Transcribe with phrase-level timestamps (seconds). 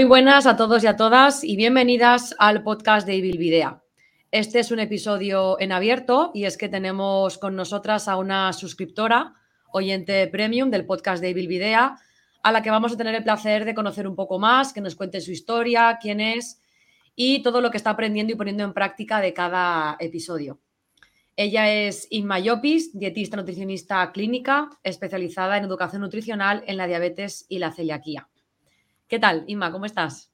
[0.00, 3.82] Muy buenas a todos y a todas y bienvenidas al podcast de Ibilvidea.
[4.30, 9.34] Este es un episodio en abierto y es que tenemos con nosotras a una suscriptora,
[9.70, 11.98] oyente premium del podcast de Ibilvidea,
[12.42, 14.96] a la que vamos a tener el placer de conocer un poco más, que nos
[14.96, 16.62] cuente su historia, quién es
[17.14, 20.62] y todo lo que está aprendiendo y poniendo en práctica de cada episodio.
[21.36, 27.58] Ella es Inma Llopis, dietista nutricionista clínica, especializada en educación nutricional en la diabetes y
[27.58, 28.29] la celiaquía.
[29.10, 29.72] ¿Qué tal, Inma?
[29.72, 30.30] ¿Cómo estás?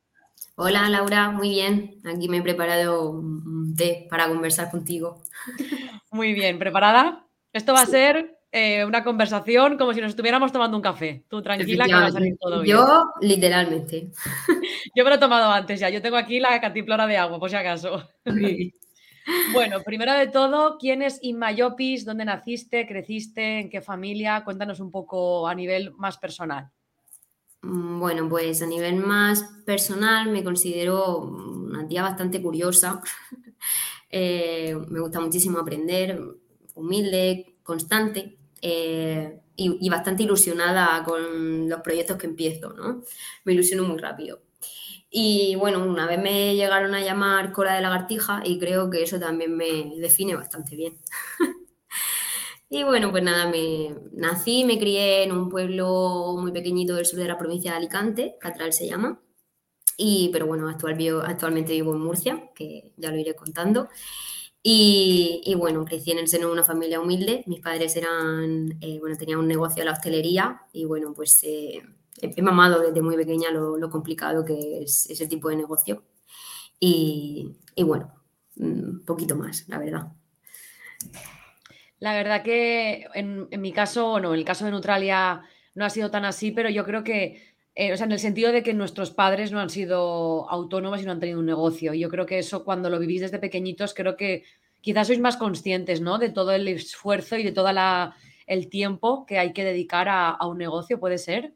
[0.55, 1.95] Hola, Laura, muy bien.
[2.05, 5.23] Aquí me he preparado un té para conversar contigo.
[6.11, 7.27] Muy bien, ¿preparada?
[7.55, 11.25] Esto va a ser eh, una conversación como si nos estuviéramos tomando un café.
[11.27, 12.77] Tú tranquila que va a salir todo bien.
[12.77, 14.11] Yo, literalmente.
[14.95, 15.89] Yo me lo he tomado antes ya.
[15.89, 18.07] Yo tengo aquí la cantimplora de agua, por si acaso.
[19.53, 22.05] Bueno, primero de todo, ¿quién es Inma Llopis?
[22.05, 22.87] ¿Dónde naciste?
[22.87, 23.59] ¿Creciste?
[23.59, 24.45] ¿En qué familia?
[24.45, 26.71] Cuéntanos un poco a nivel más personal.
[27.63, 33.01] Mm, bueno, pues a nivel más personal me considero una tía bastante curiosa.
[34.09, 36.19] Eh, me gusta muchísimo aprender,
[36.75, 43.03] humilde, constante eh, y, bastante ilusionada con los proyectos que empiezo, ¿no?
[43.45, 44.41] Me ilusiono muy rápido.
[45.11, 49.19] Y bueno, una vez me llegaron a llamar cola de lagartija y creo que eso
[49.21, 50.99] también me define bastante bien.
[52.69, 57.21] Y bueno, pues nada, me nací, me crié en un pueblo muy pequeñito del sur
[57.21, 59.21] de la provincia de Alicante, Catral se llama.
[59.97, 63.89] Y, pero bueno, actual, actualmente vivo en Murcia, que ya lo iré contando.
[64.63, 67.45] Y, bueno, crecí en el seno de una familia humilde.
[67.47, 71.83] Mis padres eran, eh, bueno, tenían un negocio de la hostelería y bueno, pues eh,
[72.21, 76.03] he mamado desde muy pequeña lo, complicado que es ese tipo de negocio.
[76.81, 78.13] Y, y bueno,
[78.57, 80.13] un poquito más, la verdad.
[81.99, 85.43] La verdad que en, mi caso, no, en el caso de Neutralia
[85.75, 88.53] no ha sido tan así, pero yo creo que, eh, o sea, en el sentido
[88.53, 91.95] de que nuestros padres no han sido autónomos y no han tenido un negocio.
[91.95, 94.45] Y yo creo que eso cuando lo vivís desde pequeñitos, creo que
[94.81, 96.19] quizás sois más conscientes, ¿no?
[96.19, 97.69] De todo el esfuerzo y de todo
[98.47, 101.55] el tiempo que hay que dedicar a un negocio, ¿puede ser?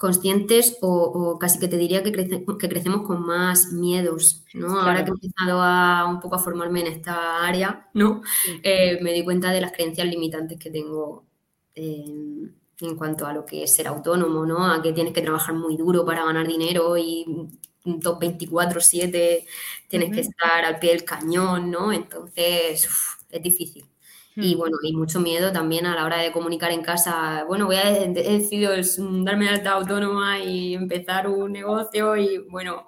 [0.00, 4.80] Conscientes o, casi que te diría que, que crecemos con más miedos, ¿no?
[4.80, 8.22] Ahora que he empezado a un poco a formarme en esta área, ¿no?
[8.62, 11.26] Eh, me di cuenta de las creencias limitantes que tengo
[11.74, 14.64] en cuanto a lo que es ser autónomo, ¿no?
[14.72, 17.26] A que tienes que trabajar muy duro para ganar dinero y
[17.84, 19.46] un top 24-7
[19.86, 21.92] tienes que estar al pie del cañón, ¿no?
[21.92, 22.88] Entonces,
[23.28, 23.89] es difícil.
[24.40, 27.44] Y bueno, y mucho miedo también a la hora de comunicar en casa.
[27.46, 28.72] Bueno, voy a he decidido
[29.24, 32.86] darme de alta autónoma y empezar un negocio y bueno,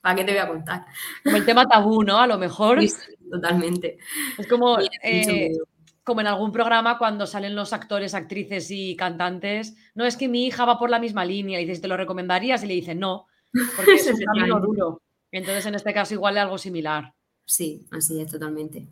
[0.00, 0.86] ¿para qué te voy a contar?
[1.24, 2.18] Como el tema tabú, ¿no?
[2.18, 2.78] A lo mejor.
[3.30, 3.98] totalmente.
[4.38, 5.50] Es como, eh,
[6.04, 9.76] como en algún programa cuando salen los actores, actrices y cantantes.
[9.94, 12.62] No es que mi hija va por la misma línea y dices, ¿te lo recomendarías?
[12.62, 13.26] Y le dicen, no,
[13.76, 15.02] porque es un camino duro.
[15.32, 17.12] Entonces, en este caso, igual es algo similar.
[17.44, 18.86] Sí, así es, totalmente.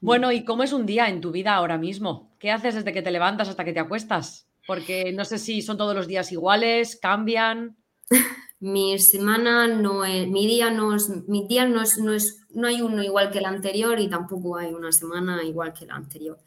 [0.00, 2.34] Bueno, ¿y cómo es un día en tu vida ahora mismo?
[2.38, 4.46] ¿Qué haces desde que te levantas hasta que te acuestas?
[4.66, 7.76] Porque no sé si son todos los días iguales, cambian.
[8.60, 12.66] mi semana no es, mi día no es, mi día no es, no es, no
[12.66, 16.38] hay uno igual que el anterior y tampoco hay una semana igual que la anterior.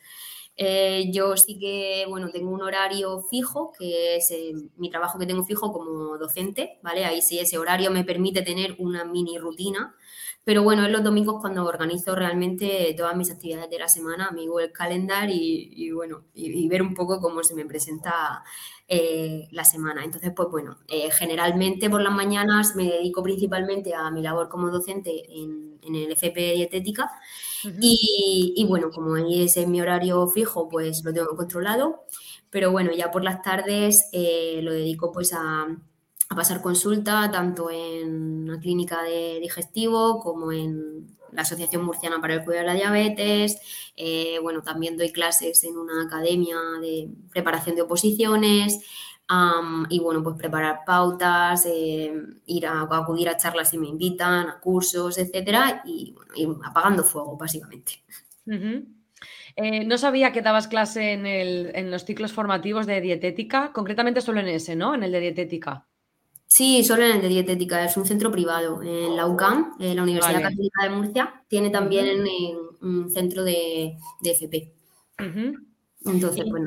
[0.55, 5.25] Eh, yo sí que, bueno, tengo un horario fijo, que es eh, mi trabajo que
[5.25, 7.05] tengo fijo como docente, ¿vale?
[7.05, 9.95] Ahí sí ese horario me permite tener una mini rutina
[10.49, 14.47] pero bueno, en los domingos cuando organizo realmente todas mis actividades de la semana, mi
[14.47, 18.43] Google Calendar y, bueno, y, ver un poco cómo se me presenta
[18.87, 20.03] eh, la semana.
[20.03, 24.71] Entonces, pues bueno, eh, generalmente por las mañanas me dedico principalmente a mi labor como
[24.71, 27.11] docente en, el FP Dietética.
[27.79, 32.05] y, bueno, como ahí es mi horario fijo, pues lo tengo controlado.
[32.49, 35.67] Pero bueno, ya por las tardes eh, lo dedico pues a,
[36.29, 42.35] a pasar consulta tanto en la clínica de digestivo como en la Asociación Murciana para
[42.35, 43.59] el Cuidado de la Diabetes.
[43.95, 48.79] Eh, bueno, también doy clases en una academia de preparación de oposiciones.
[49.89, 52.13] y bueno, pues preparar pautas, eh,
[52.45, 56.15] ir a, acudir a charlas si me invitan, a cursos, etcétera, y
[56.45, 58.03] bueno, apagando fuego, básicamente.
[59.55, 64.39] Eh, no sabía que dabas clase en, en, los ciclos formativos de dietética, concretamente solo
[64.39, 64.95] en ese, ¿no?
[64.95, 65.88] En el de dietética.
[66.49, 68.81] Sí, solo en el de dietética, es un centro privado.
[68.81, 72.25] En la UCAM, en la Universidad Católica de Murcia, tiene también
[72.81, 74.73] un centro de, FP.
[76.05, 76.65] Entonces, bueno.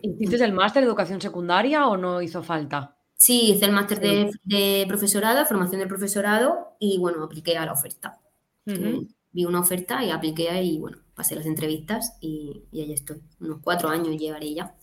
[0.00, 2.96] ¿Hiciste el máster de educación secundaria o no hizo falta?
[3.16, 8.20] Sí, hice el máster de, profesorado, formación de profesorado, y bueno, apliqué a la oferta.
[8.64, 13.20] Vi una oferta y apliqué y bueno, pasé las entrevistas y, y ahí estoy.
[13.40, 14.76] Unos cuatro años llevaré ya.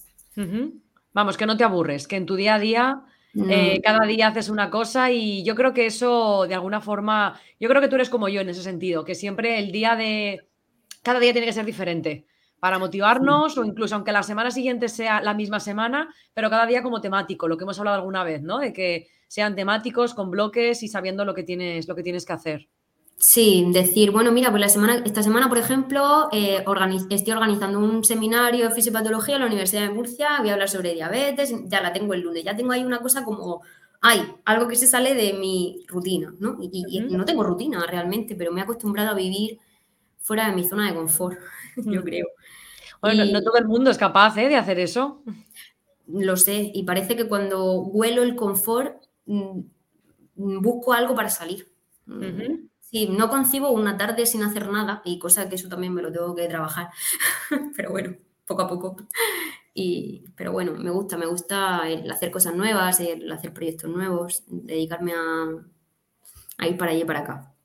[1.13, 4.50] Vamos, que no te aburres, que en tu día a día Eh, cada día haces
[4.50, 8.09] una cosa y yo creo que eso, de alguna forma, yo creo que tú eres
[8.09, 10.47] como yo en ese sentido, que siempre el día de...
[11.01, 12.25] Cada día tiene que ser diferente
[12.59, 16.81] para motivarnos o incluso aunque la semana siguiente sea la misma semana, pero cada día
[16.81, 18.59] como temático, lo que hemos hablado alguna vez, ¿no?
[18.59, 22.33] De que sean temáticos, con bloques y sabiendo lo que tienes, lo que tienes que
[22.33, 22.69] hacer.
[23.25, 26.62] Sí, decir, bueno, mira, pues la semana, esta semana, por ejemplo, eh,
[27.10, 30.94] estoy organizando un seminario de fisiopatología en la Universidad de Murcia, voy a hablar sobre
[30.94, 33.62] diabetes, ya la tengo el lunes, ya tengo ahí una cosa como,
[34.02, 36.58] hay algo que se sale de mi rutina, ¿no?
[36.60, 39.58] Y, no tengo rutina realmente, pero me he acostumbrado a vivir
[40.19, 41.40] fuera de mi zona de confort,
[41.78, 42.28] yo creo.
[43.00, 44.50] Bueno, no, todo el mundo es capaz ¿eh?
[44.50, 45.24] de hacer eso.
[46.08, 49.62] Lo sé, y parece que cuando huelo el confort, mm,
[50.36, 51.72] busco algo para salir.
[52.94, 56.12] Sí, no concibo una tarde sin hacer nada y cosa que eso también me lo
[56.12, 56.90] tengo que trabajar.
[57.75, 58.95] pero bueno, poco a poco.
[59.74, 64.44] Y, pero bueno, me gusta, me gusta el hacer cosas nuevas, el hacer proyectos nuevos,
[64.45, 67.56] dedicarme a, ir para allí y para acá.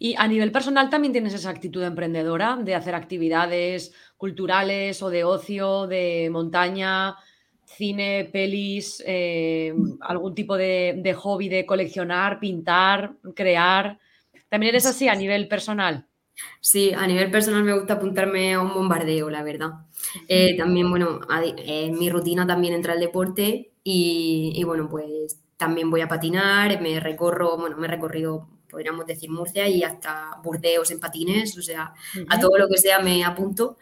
[0.00, 5.22] Y a nivel personal también tienes esa actitud emprendedora de hacer actividades culturales o de
[5.22, 7.14] ocio, de montaña,
[7.64, 14.00] cine, pelis, eh, algún tipo de, de, hobby de coleccionar, pintar, crear.
[14.48, 16.08] ¿También eres así a nivel personal?
[16.60, 19.70] Sí, a nivel personal me gusta apuntarme a un bombardeo, la verdad.
[20.28, 21.20] Eh, también, bueno,
[21.56, 27.00] en mi rutina también entra el deporte y, bueno, pues también voy a patinar, me
[27.00, 31.92] recorro, bueno, me he recorrido, podríamos decir, Murcia y hasta Burdeos en patines, o sea,
[32.28, 33.76] a todo lo que sea me apunto.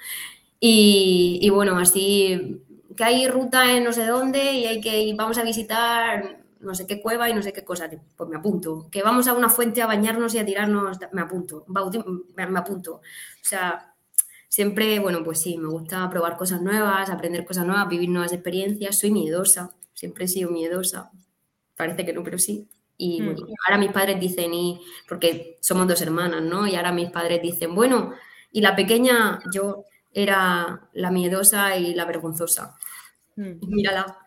[0.59, 2.63] Y, y, bueno, así
[2.97, 6.75] que hay ruta en no sé dónde y hay que ir, vamos a visitar no
[6.75, 8.89] sé qué cueva y no sé qué cosa, pues me apunto.
[8.91, 11.65] Que vamos a una fuente a bañarnos y a tirarnos, me apunto.
[11.69, 12.95] Me apunto.
[12.97, 13.01] O
[13.41, 13.95] sea,
[14.49, 18.99] siempre, bueno, pues sí, me gusta probar cosas nuevas, aprender cosas nuevas, vivir nuevas experiencias.
[18.99, 21.11] Soy miedosa, siempre he sido miedosa.
[21.77, 22.69] Parece que no, pero sí.
[22.99, 23.37] Y mm.
[23.67, 26.67] ahora mis padres dicen, y porque somos dos hermanas, ¿no?
[26.67, 28.13] Y ahora mis padres dicen, bueno,
[28.51, 32.75] y la pequeña, yo era la miedosa y la vergonzosa.
[33.37, 33.67] Mm.
[33.69, 34.19] Mírala.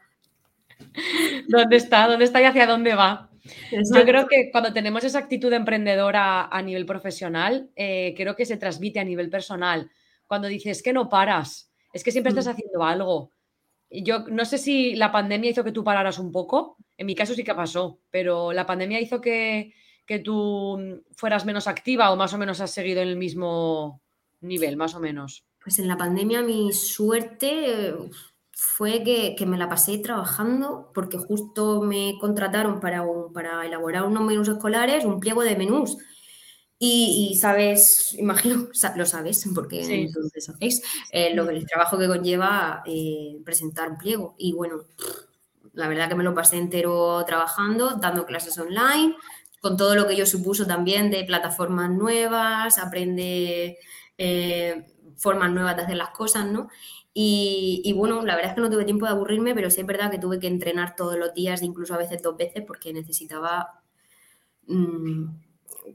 [1.47, 2.07] ¿Dónde está?
[2.07, 3.29] ¿Dónde está y hacia dónde va?
[3.71, 8.57] Yo creo que cuando tenemos esa actitud emprendedora a nivel profesional, eh, creo que se
[8.57, 9.89] transmite a nivel personal.
[10.27, 12.49] Cuando dices que no paras, es que siempre estás mm.
[12.49, 13.31] haciendo algo.
[13.89, 17.33] Yo no sé si la pandemia hizo que tú pararas un poco, en mi caso
[17.33, 19.73] sí que pasó, pero la pandemia hizo que,
[20.05, 24.01] que tú fueras menos activa o más o menos has seguido en el mismo
[24.41, 25.43] nivel, más o menos.
[25.63, 27.95] Pues en la pandemia mi suerte
[28.61, 34.49] fue que, me la pasé trabajando porque justo me contrataron para, para elaborar unos menús
[34.49, 35.97] escolares, un pliego de menús.
[36.77, 43.37] Y, sabes, imagino, lo sabes, porque entonces sabéis eh, lo, el trabajo que conlleva eh,
[43.45, 44.35] presentar un pliego.
[44.37, 44.83] Y bueno,
[45.73, 49.15] la verdad que me lo pasé entero trabajando, dando clases online,
[49.61, 53.77] con todo lo que yo supuso también de plataformas nuevas, aprende
[54.17, 54.85] eh,
[55.15, 56.69] formas nuevas de hacer las cosas, ¿no?
[57.21, 60.09] Y, bueno, la verdad es que no tuve tiempo de aburrirme, pero sí es verdad
[60.09, 63.81] que tuve que entrenar todos los días, incluso a veces dos veces, porque necesitaba,
[64.67, 65.25] mm,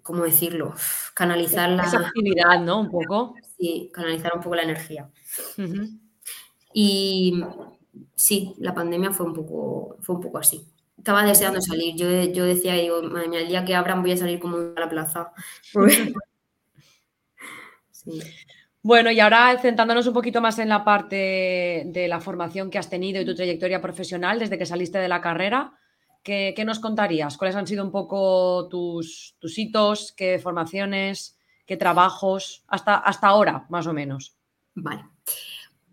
[0.03, 0.75] ¿cómo decirlo?
[1.15, 1.85] Canalizar la...
[1.85, 2.81] Esa actividad, ¿no?
[2.81, 3.37] Un poco.
[3.59, 5.11] Sí, canalizar un poco la energía.
[6.75, 7.43] Y
[8.15, 10.69] sí, la pandemia fue un poco, fue un poco así.
[10.99, 11.97] Estaba deseando salir.
[11.97, 14.79] Yo, yo decía, digo, madre mía, el día que abran voy a salir como a
[14.79, 15.33] la plaza.
[17.91, 18.21] sí.
[18.85, 22.91] Bueno, y ahora centrándonos un poquito más en la parte de la formación que has
[22.91, 25.73] tenido y tu trayectoria profesional desde que saliste de la carrera,
[26.23, 27.39] ¿qué, nos contarías?
[27.39, 30.13] ¿Cuáles han sido un poco tus, tus, hitos?
[30.13, 31.39] ¿Qué formaciones?
[31.65, 32.63] ¿Qué trabajos?
[32.69, 34.37] Hasta, hasta ahora, más o menos.
[34.75, 35.07] Vale.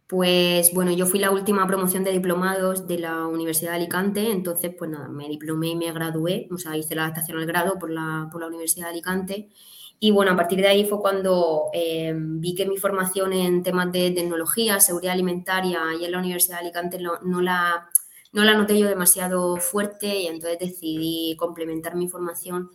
[0.05, 4.75] Pues bueno, yo fui la última promoción de diplomados de la Universidad de Alicante, entonces
[4.77, 7.89] pues nada, me diplomé y me gradué, o sea, hice la adaptación al grado por
[7.89, 9.49] la, por la Universidad de Alicante
[10.03, 13.91] y bueno, a partir de ahí fue cuando eh, vi que mi formación en temas
[13.91, 17.87] de tecnología, seguridad alimentaria y en la Universidad de Alicante no, la,
[18.31, 22.71] no la noté yo demasiado fuerte y entonces decidí complementar mi formación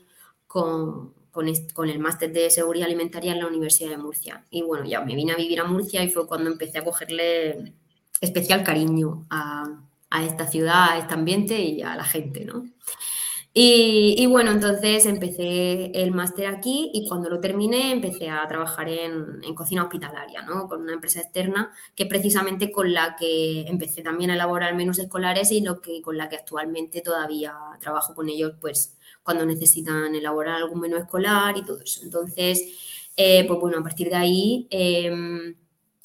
[0.47, 1.49] con, con,
[1.89, 4.45] el máster de seguridad alimentaria en la Universidad de Murcia.
[4.49, 7.75] Y bueno, ya me vine a vivir a Murcia y fue cuando empecé a cogerle
[8.21, 9.81] especial cariño a,
[10.11, 12.67] a esta ciudad, a este ambiente y a la gente, ¿no?
[13.59, 19.41] Y, bueno, entonces empecé el máster aquí y cuando lo terminé empecé a trabajar en,
[19.55, 20.69] cocina hospitalaria, ¿no?
[20.69, 25.53] Con una empresa externa que precisamente con la que empecé también a elaborar menús escolares
[25.53, 30.57] y lo que, con la que actualmente todavía trabajo con ellos, pues cuando necesitan elaborar
[30.57, 32.03] algún menú escolar y todo eso.
[32.05, 32.61] Entonces,
[33.17, 35.57] eh, pues bueno, a partir de ahí, em,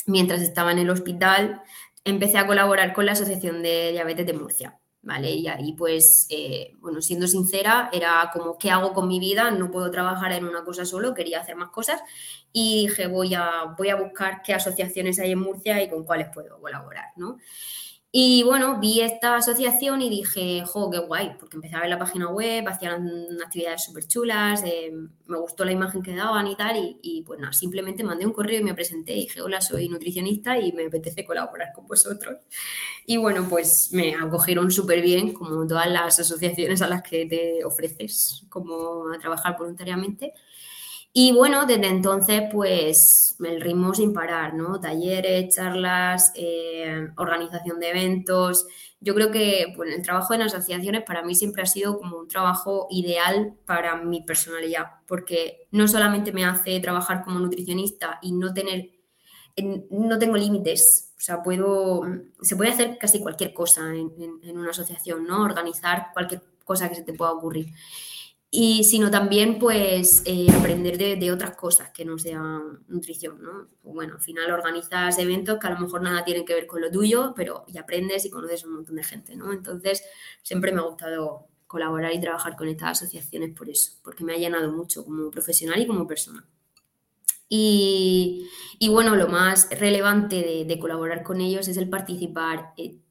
[0.05, 1.61] mientras estaba en el hospital,
[2.05, 5.31] empecé a colaborar con la Asociación de Diabetes de Murcia ¿vale?
[5.31, 9.51] Y ahí, pues, eh, bueno, siendo sincera, era como, ¿qué hago con mi vida?
[9.51, 12.01] No puedo trabajar en una cosa solo, quería hacer más cosas
[12.53, 16.29] y dije, voy a, voy a buscar qué asociaciones hay en Murcia y con cuáles
[16.33, 17.37] puedo colaborar, ¿no?
[18.13, 21.97] Y bueno, vi esta asociación y dije, jo, qué guay, porque empecé a ver la
[21.97, 23.09] página web, hacían
[23.41, 24.91] actividades súper chulas, eh,
[25.27, 28.33] me gustó la imagen que daban y tal, y, y, pues nada, simplemente mandé un
[28.33, 32.35] correo y me presenté y dije, hola, soy nutricionista y me apetece colaborar con vosotros.
[33.05, 37.63] Y bueno, pues me acogieron súper bien, como todas las asociaciones a las que te
[37.63, 40.33] ofreces como a trabajar voluntariamente.
[41.13, 44.79] Y bueno, desde entonces, pues el ritmo sin parar, ¿no?
[44.79, 48.65] Talleres, charlas, eh, organización de eventos.
[49.01, 52.27] Yo creo que pues, el trabajo en asociaciones para mí siempre ha sido como un
[52.29, 58.53] trabajo ideal para mi personalidad, porque no solamente me hace trabajar como nutricionista y no
[58.53, 58.91] tener,
[59.89, 62.03] no tengo límites, o sea, puedo,
[62.41, 64.13] se puede hacer casi cualquier cosa en,
[64.43, 65.43] en una asociación, ¿no?
[65.43, 67.73] Organizar cualquier cosa que se te pueda ocurrir
[68.53, 73.69] y sino también pues eh, aprender de, otras cosas que no sean nutrición, ¿no?
[73.81, 76.91] Bueno, al final organizas eventos que a lo mejor nada tienen que ver con lo
[76.91, 79.53] tuyo, pero y aprendes y conoces un montón de gente, ¿no?
[79.53, 80.03] Entonces
[80.43, 84.37] siempre me ha gustado colaborar y trabajar con estas asociaciones por eso, porque me ha
[84.37, 86.45] llenado mucho como profesional y como persona.
[87.47, 93.01] Y, y bueno, lo más relevante de, colaborar con ellos es el participar Mm,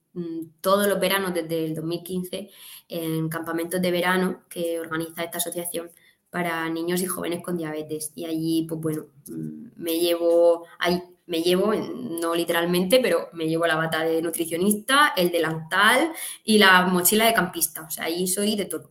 [0.60, 2.50] todos los veranos desde el 2015
[2.88, 5.90] en campamentos de verano que organiza esta asociación
[6.30, 8.12] para niños y jóvenes con diabetes.
[8.14, 13.66] Y allí, pues bueno, mm, me llevo, ahí, me llevo, no literalmente, pero me llevo
[13.66, 16.12] la bata de nutricionista, el delantal
[16.44, 17.82] y la mochila de campista.
[17.82, 18.90] O sea, ahí soy de todo.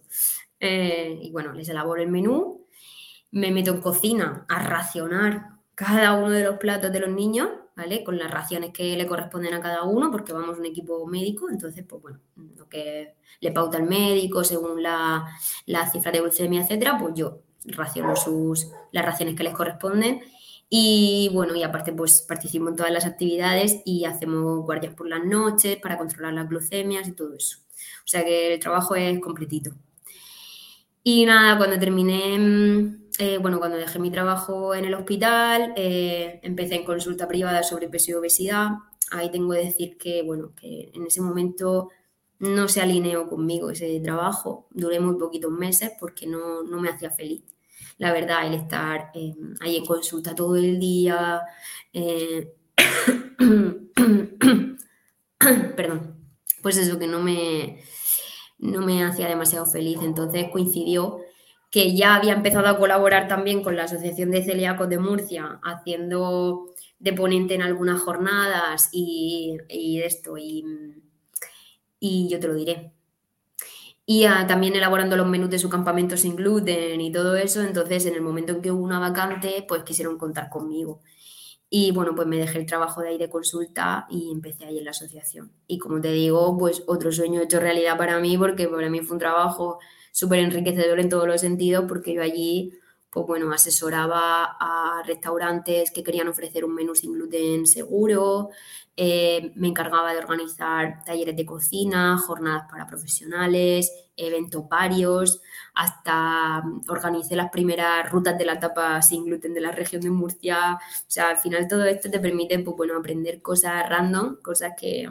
[0.60, 2.66] Eh, y bueno, les elaboro el menú,
[3.32, 7.50] me meto en cocina a racionar cada uno de los platos de los niños
[8.04, 11.86] con las raciones que le corresponden a cada uno, porque vamos un equipo médico, entonces,
[11.88, 12.20] pues bueno,
[12.56, 15.26] lo que le pauta el médico según la,
[15.66, 20.22] la cifra de glucemia, etcétera, pues yo raciono sus, las raciones que les corresponden.
[20.70, 25.24] Y bueno, y aparte pues participo en todas las actividades y hacemos guardias por las
[25.24, 27.58] noches para controlar las glucemias y todo eso.
[28.06, 29.72] O sea que el trabajo es completito.
[31.04, 36.40] Y nada, cuando terminé mm, eh, bueno, cuando dejé mi trabajo en el hospital, eh,
[36.42, 38.70] empecé en consulta privada sobre peso y obesidad.
[39.12, 41.90] Ahí tengo que decir que, bueno, que en ese momento
[42.40, 44.70] no se alineó conmigo ese trabajo.
[44.72, 47.44] Duré muy poquitos meses porque no, me hacía feliz.
[47.98, 51.42] La verdad, el estar eh, ahí en consulta todo el día.
[55.76, 56.16] perdón.
[56.62, 57.84] Pues eso que no me,
[58.60, 60.00] no me hacía demasiado feliz.
[60.02, 61.20] Entonces coincidió
[61.72, 66.74] que ya había empezado a colaborar también con la Asociación de Celíacos de Murcia, haciendo
[66.98, 69.58] de ponente en algunas jornadas y,
[70.04, 70.64] esto, y,
[72.02, 72.92] yo te lo diré.
[74.06, 78.16] Y también elaborando los menús de su campamento sin gluten y todo eso, entonces en
[78.16, 81.02] el momento en que hubo una vacante, pues quisieron contar conmigo.
[81.70, 84.86] Y bueno, pues me dejé el trabajo de ahí de consulta y empecé ahí en
[84.86, 85.52] la asociación.
[85.68, 89.14] Y como te digo, pues otro sueño hecho realidad para mí, porque para mí fue
[89.14, 89.78] un trabajo
[90.20, 92.74] súper enriquecedor en todos los sentidos porque yo allí,
[93.10, 98.50] pues bueno, asesoraba a restaurantes que querían ofrecer un menú sin gluten seguro,
[98.98, 105.42] eh, me encargaba de organizar talleres de cocina, jornadas para profesionales, eventos varios,
[105.74, 110.76] hasta organicé las primeras rutas de la tapa sin gluten de la región de Murcia.
[110.76, 115.04] O sea, al final todo esto te permite, pues bueno, aprender cosas random, cosas que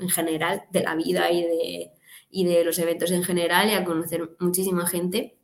[0.00, 1.97] en general de la vida y de,
[2.30, 5.38] y de los eventos en general y a conocer muchísima gente.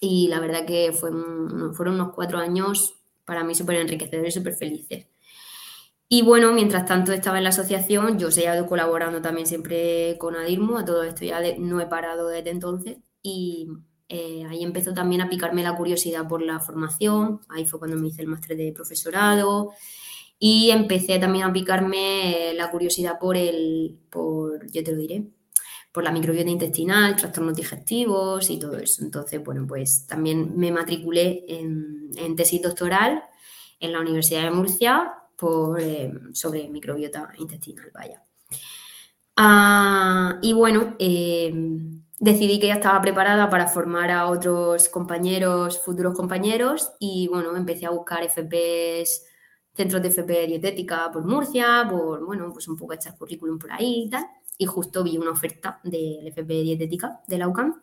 [0.00, 4.54] Y la verdad que fueron, fueron unos cuatro años para mí súper enriquecedores y súper
[4.54, 5.06] felices.
[6.08, 10.36] Y bueno, mientras tanto estaba en la asociación, yo he ido colaborando también siempre con
[10.36, 12.98] Adirmo, a todo esto ya no he parado desde entonces.
[13.22, 13.68] Y
[14.08, 18.08] eh, ahí empezó también a picarme la curiosidad por la formación, ahí fue cuando me
[18.08, 19.70] hice el máster de profesorado
[20.38, 25.24] y empecé también a picarme la curiosidad por el, por, yo te lo diré,
[25.94, 29.04] por la microbiota intestinal, trastornos digestivos y todo eso.
[29.04, 33.22] Entonces, bueno, pues también me matriculé en, tesis doctoral
[33.78, 38.20] en la Universidad de Murcia por, eh, sobre microbiota intestinal, vaya.
[39.36, 41.54] Ah, y bueno, eh,
[42.18, 47.86] decidí que ya estaba preparada para formar a otros compañeros, futuros compañeros, y bueno, empecé
[47.86, 49.26] a buscar FPs,
[49.72, 54.06] centros de FP dietética por Murcia, por, bueno, pues un poco echar currículum por ahí
[54.06, 54.26] y tal
[54.58, 57.82] y justo vi una oferta del FP Dietética de la UCAM,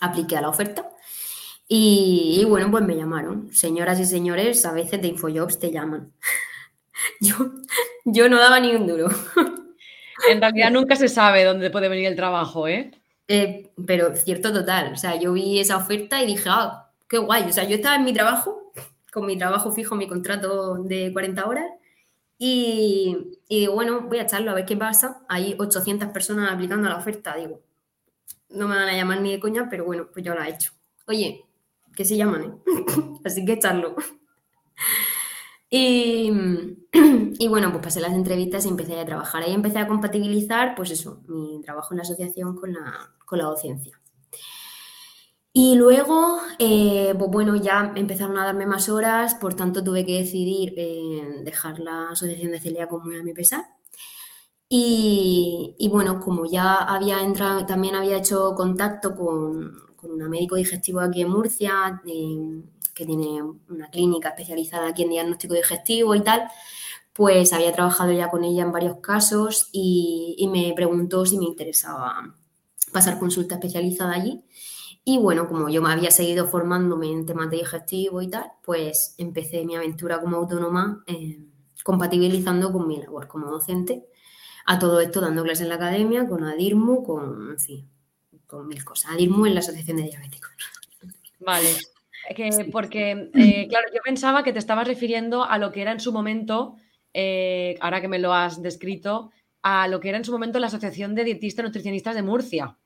[0.00, 0.90] apliqué a la oferta
[1.70, 3.52] y, bueno, pues me llamaron.
[3.52, 6.12] Señoras y señores, a veces de Infojobs te llaman.
[7.20, 7.34] yo,
[8.06, 9.08] yo no daba ni un duro.
[10.28, 12.90] En realidad nunca se sabe dónde puede venir el trabajo, ¿eh?
[13.28, 13.70] ¿eh?
[13.86, 14.94] pero cierto total.
[14.94, 17.44] O sea, yo vi esa oferta y dije, ah, qué guay.
[17.44, 18.72] O sea, yo estaba en mi trabajo,
[19.12, 21.66] con mi trabajo fijo, mi contrato de 40 horas,
[22.38, 25.22] y, digo, bueno, voy a echarlo a ver qué pasa.
[25.28, 27.34] Hay 800 personas aplicando la oferta.
[27.36, 27.60] Digo,
[28.50, 30.72] no me van a llamar ni de coña, pero bueno, pues yo la he hecho.
[31.06, 31.44] Oye,
[31.94, 32.52] que se llaman, ¿eh?
[33.24, 33.96] Así que echarlo.
[35.68, 36.30] Y,
[37.38, 39.42] y, bueno, pues pasé las entrevistas y empecé a trabajar.
[39.42, 43.44] Ahí empecé a compatibilizar, pues eso, mi trabajo en la asociación con la, con la
[43.46, 43.97] docencia.
[45.60, 50.72] Y luego, eh, bueno, ya empezaron a darme más horas, por tanto tuve que decidir
[50.76, 53.64] eh, dejar la asociación de celíacos muy a mi pesar.
[54.68, 60.54] Y, y, bueno, como ya había entrado, también había hecho contacto con, con una médico
[60.54, 62.02] digestivo aquí en Murcia,
[62.94, 66.48] que tiene una clínica especializada aquí en diagnóstico digestivo y tal,
[67.12, 71.46] pues había trabajado ya con ella en varios casos y, y me preguntó si me
[71.46, 72.36] interesaba
[72.92, 74.44] pasar consulta especializada allí.
[75.04, 79.14] Y bueno, como yo me había seguido formándome en temas de digestivo y tal, pues
[79.16, 81.38] empecé mi aventura como autónoma eh,
[81.82, 84.04] compatibilizando con mi labor como docente.
[84.66, 87.90] A todo esto dando clases en la academia, con ADIRMU, con, en fin,
[88.46, 89.12] con mil cosas.
[89.12, 90.50] ADIRMU en la Asociación de Diabéticos.
[91.40, 91.68] Vale.
[92.70, 96.12] porque, eh, claro, yo pensaba que te estabas refiriendo a lo que era en su
[96.12, 96.76] momento,
[97.14, 99.30] eh, ahora que me lo has descrito,
[99.62, 102.76] a lo que era en su momento la Asociación de Dietistas y Nutricionistas de Murcia.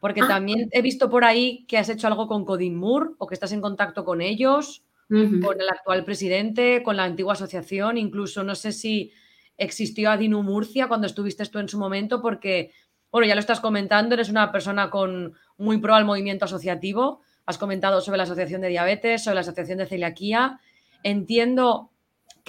[0.00, 0.28] Porque ah.
[0.28, 3.60] también he visto por ahí que has hecho algo con Codinmur o que estás en
[3.60, 9.10] contacto con ellos, con el actual presidente, con la antigua asociación, incluso no sé si
[9.56, 12.72] existió Adinu Murcia cuando estuviste tú en su momento, porque,
[13.10, 17.56] bueno, ya lo estás comentando, eres una persona con muy pro al movimiento asociativo, has
[17.56, 20.60] comentado sobre la asociación de diabetes, sobre la asociación de celiaquía.
[21.02, 21.90] Entiendo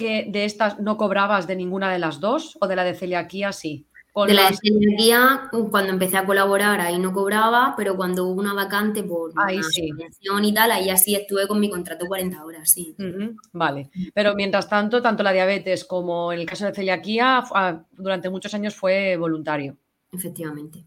[0.00, 3.52] que de estas no cobrabas de ninguna de las dos o de la de celiaquía
[3.52, 3.86] sí
[4.26, 9.02] de la celiaquía, cuando empecé a colaborar, ahí no cobraba, pero cuando hubo una vacante
[9.02, 9.60] por ahí
[10.32, 12.96] una y tal, ahí así estuve con mi contrato 40 horas, sí.
[13.52, 18.30] Vale, pero mientras tanto, tanto la diabetes como en el caso de celiaquía, ah, durante
[18.30, 19.76] muchos años fue voluntario.
[20.12, 20.84] Efectivamente.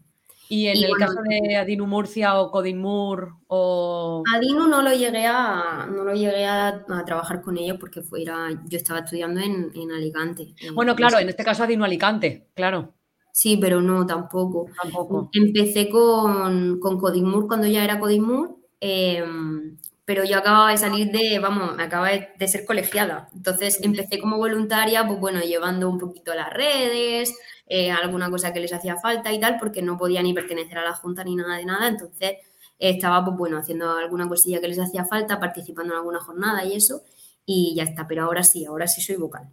[0.48, 4.22] Y en el caso de Adinu Murcia o Codinmur o...
[4.34, 8.76] Adinu no lo llegué a, no lo llegué a, trabajar con ellos porque fuera, yo
[8.76, 10.54] estaba estudiando en, en Alicante.
[10.74, 12.94] Bueno, claro, en este caso Adinu Alicante, claro.
[13.34, 14.68] Sí, pero no, tampoco.
[14.80, 15.28] Tampoco.
[15.32, 21.38] Empecé con, con Codimur cuando ya era Codimur, em, pero yo acababa de salir de,
[21.38, 23.28] vamos, acababa de, ser colegiada.
[23.34, 27.34] Entonces empecé como voluntaria, pues bueno, llevando un poquito las redes,
[27.66, 30.84] eh, alguna cosa que les hacía falta y tal, porque no podía ni pertenecer a
[30.84, 31.88] la junta ni nada de nada.
[31.88, 32.34] Entonces
[32.78, 36.74] estaba, pues bueno, haciendo alguna cosilla que les hacía falta, participando en alguna jornada y
[36.74, 37.02] eso,
[37.46, 38.06] y ya está.
[38.06, 39.48] Pero ahora sí, ahora sí soy vocal.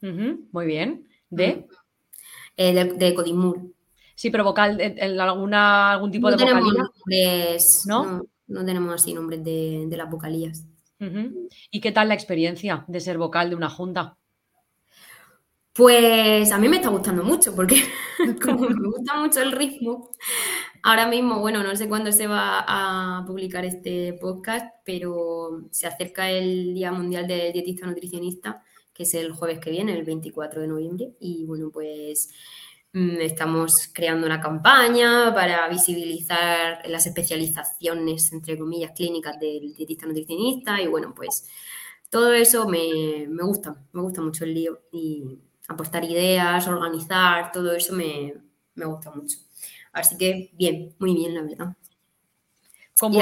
[0.00, 1.08] muy bien.
[1.30, 1.66] ¿De?
[2.56, 3.60] Eh, de, de, Codimur.
[4.14, 4.78] Sí, pero vocal,
[5.18, 6.84] alguna, algún tipo de vocalía.
[7.86, 8.04] ¿No?
[8.04, 8.26] ¿no?
[8.64, 10.64] Tenemos así nombres de, las vocalías.
[11.70, 14.16] ¿Y qué tal la experiencia de ser vocal de una junta?
[15.72, 17.76] Pues a mí me está gustando mucho, porque
[18.42, 20.10] como me gusta mucho el ritmo,
[20.82, 26.30] ahora mismo, bueno, no sé cuándo se va a publicar este podcast, pero se acerca
[26.30, 28.62] el Día Mundial del Dietista Nutricionista
[29.00, 31.14] que es el jueves que viene, el 24 de noviembre.
[31.20, 32.28] Y bueno, pues
[32.92, 40.80] estamos creando una campaña para visibilizar las especializaciones, entre comillas, clínicas del dietista nutricionista.
[40.80, 41.48] Y bueno, pues
[42.08, 44.80] todo eso me, gusta, me gusta mucho el lío.
[44.92, 48.34] Y apostar ideas, organizar, todo eso me,
[48.74, 49.38] gusta mucho.
[49.92, 51.76] Así que bien, muy bien, la verdad.
[52.98, 53.20] Como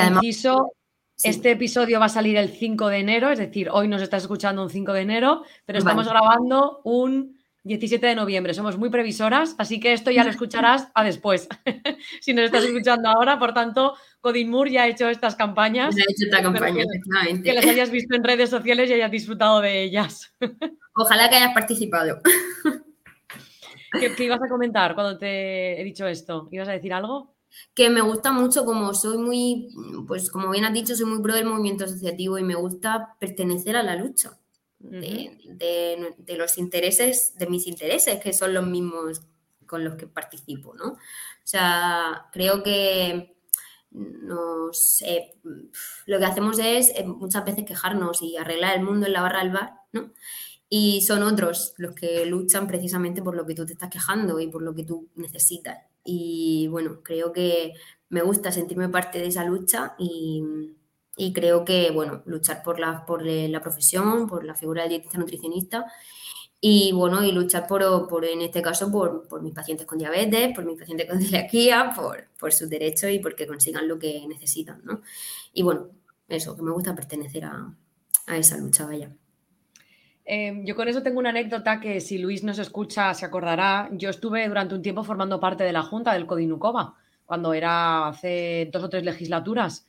[1.23, 4.63] este episodio va a salir el 5 de enero, es decir, hoy nos estás escuchando
[4.63, 7.38] un 5 de enero, pero estamos grabando un
[7.69, 8.55] 17 de noviembre.
[8.55, 11.49] Somos muy previsoras, así que esto ya lo escucharás a después.
[12.21, 15.95] si nos estás escuchando ahora, por tanto, Codinmur ya ha hecho estas campañas.
[15.95, 16.85] Ya ha hecho esta campaña,
[17.35, 20.35] que, que las hayas visto en redes sociales y hayas disfrutado de ellas.
[20.95, 22.21] Ojalá que hayas participado.
[24.01, 26.49] ¿Qué, ¿Qué ibas a comentar cuando te he dicho esto?
[26.51, 27.37] ¿Ibas a decir algo?
[27.75, 29.69] que me gusta mucho, como soy muy,
[30.07, 33.75] pues como bien has dicho, soy muy pro del movimiento asociativo y me gusta pertenecer
[33.75, 34.39] a la lucha
[34.79, 39.23] de, los intereses, de mis intereses, que son los mismos
[39.67, 40.93] con los que participo, ¿no?
[40.93, 40.99] O
[41.45, 43.37] sea, creo que
[43.91, 45.03] nos,
[46.07, 49.41] lo que hacemos es eh, muchas veces quejarnos y arreglar el mundo en la barra
[49.41, 50.13] del bar, ¿no?
[50.71, 54.49] Y son otros los que luchan precisamente por lo que tú te estás quejando y
[54.49, 55.79] por lo que tú necesitas.
[56.05, 57.73] Y bueno, creo que
[58.11, 60.43] me gusta sentirme parte de esa lucha y,
[61.33, 65.87] creo que, bueno, luchar por la, por la profesión, por la figura del dietista nutricionista
[66.61, 70.55] y bueno, y luchar por, por en este caso, por, por, mis pacientes con diabetes,
[70.55, 74.81] por mis pacientes con celiaquía, por, por sus derechos y porque consigan lo que necesitan,
[74.85, 75.03] ¿no?
[75.53, 75.89] Y bueno,
[76.29, 77.73] eso, que me gusta pertenecer a,
[78.27, 79.11] a esa lucha, vaya.
[80.25, 83.89] Em, yo con eso tengo una anécdota que si Luis nos escucha se acordará.
[83.93, 88.69] Yo estuve durante un tiempo formando parte de la Junta del Codinucova, cuando era hace
[88.73, 89.87] dos o tres legislaturas.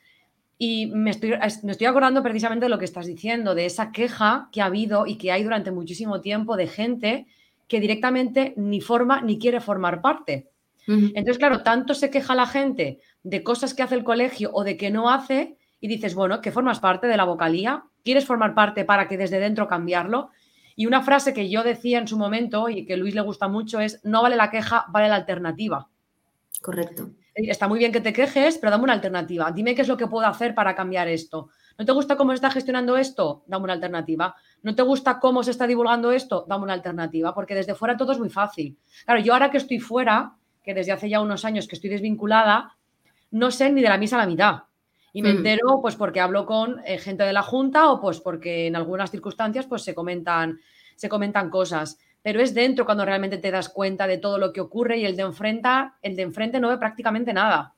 [0.61, 1.31] Y me estoy,
[1.63, 5.07] me estoy acordando precisamente de lo que estás diciendo, de esa queja que ha habido
[5.07, 7.27] y que hay durante muchísimo tiempo de gente
[7.69, 10.49] que directamente ni forma ni quiere formar parte.
[10.87, 14.75] Entonces, claro, tanto se queja la gente de cosas que hace el colegio o de
[14.75, 18.85] que no hace, y dices, bueno, que formas parte de la vocalía, quieres formar parte
[18.85, 20.31] para que desde dentro cambiarlo.
[20.75, 23.47] Y una frase que yo decía en su momento y que a Luis le gusta
[23.47, 25.87] mucho es, no vale la queja, vale la alternativa.
[26.61, 27.11] Correcto.
[27.47, 29.51] Está muy bien que te quejes, pero dame una alternativa.
[29.51, 31.49] Dime qué es lo que puedo hacer para cambiar esto.
[31.77, 33.43] ¿No te gusta cómo se está gestionando esto?
[33.47, 34.35] Dame una alternativa.
[34.63, 36.45] ¿No te gusta cómo se está divulgando esto?
[36.47, 38.77] Dame una alternativa, porque desde fuera todo es muy fácil.
[39.05, 42.75] Claro, yo ahora que estoy fuera, que desde hace ya unos años que estoy desvinculada,
[43.31, 44.63] no sé ni de la misa a la mitad.
[45.13, 45.37] Y me mm.
[45.37, 49.11] entero pues porque hablo con eh, gente de la Junta o pues porque en algunas
[49.11, 50.59] circunstancias pues se comentan,
[50.95, 54.61] se comentan cosas pero es dentro cuando realmente te das cuenta de todo lo que
[54.61, 55.69] ocurre y el de enfrente,
[56.01, 57.75] el de enfrente no ve prácticamente nada.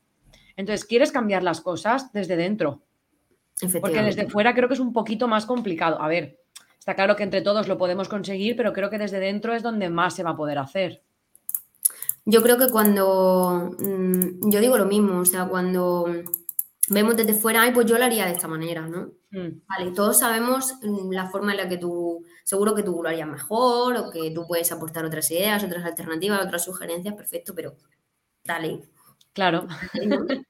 [0.55, 2.81] Entonces, quieres cambiar las cosas desde dentro.
[3.79, 6.01] Porque desde fuera creo que es un poquito más complicado.
[6.01, 6.39] A ver,
[6.79, 9.89] está claro que entre todos lo podemos conseguir, pero creo que desde dentro es donde
[9.89, 11.03] más se va a poder hacer.
[12.25, 16.05] Yo creo que cuando, mm, yo digo lo mismo, o sea, cuando
[16.89, 19.11] vemos desde fuera, ay, pues yo lo haría de esta manera, ¿no?
[19.31, 19.61] Mm.
[19.67, 23.27] Vale, todos sabemos mm, la forma en la que tú, seguro que tú lo harías
[23.27, 27.75] mejor o que tú puedes aportar otras ideas, otras alternativas, otras sugerencias, perfecto, pero
[28.43, 28.81] dale.
[29.33, 29.67] Claro.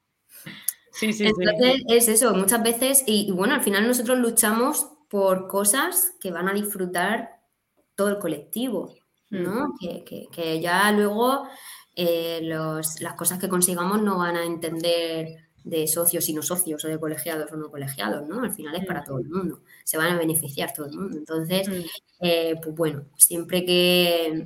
[0.92, 6.14] sí, sí, Entonces es eso, muchas veces, y, bueno, al final nosotros luchamos por cosas
[6.20, 7.40] que van a disfrutar
[7.94, 8.94] todo el colectivo,
[9.30, 9.68] ¿no?
[9.68, 10.04] Mm.
[10.04, 11.46] Que, ya luego
[11.94, 16.88] eh, las cosas que consigamos no van a entender de socios y no socios o
[16.88, 18.42] de colegiados o no colegiados, ¿no?
[18.42, 21.16] Al final es para todo el mundo, se van a beneficiar todo el mundo.
[21.18, 21.68] Entonces,
[22.20, 24.44] eh, pues bueno, siempre que,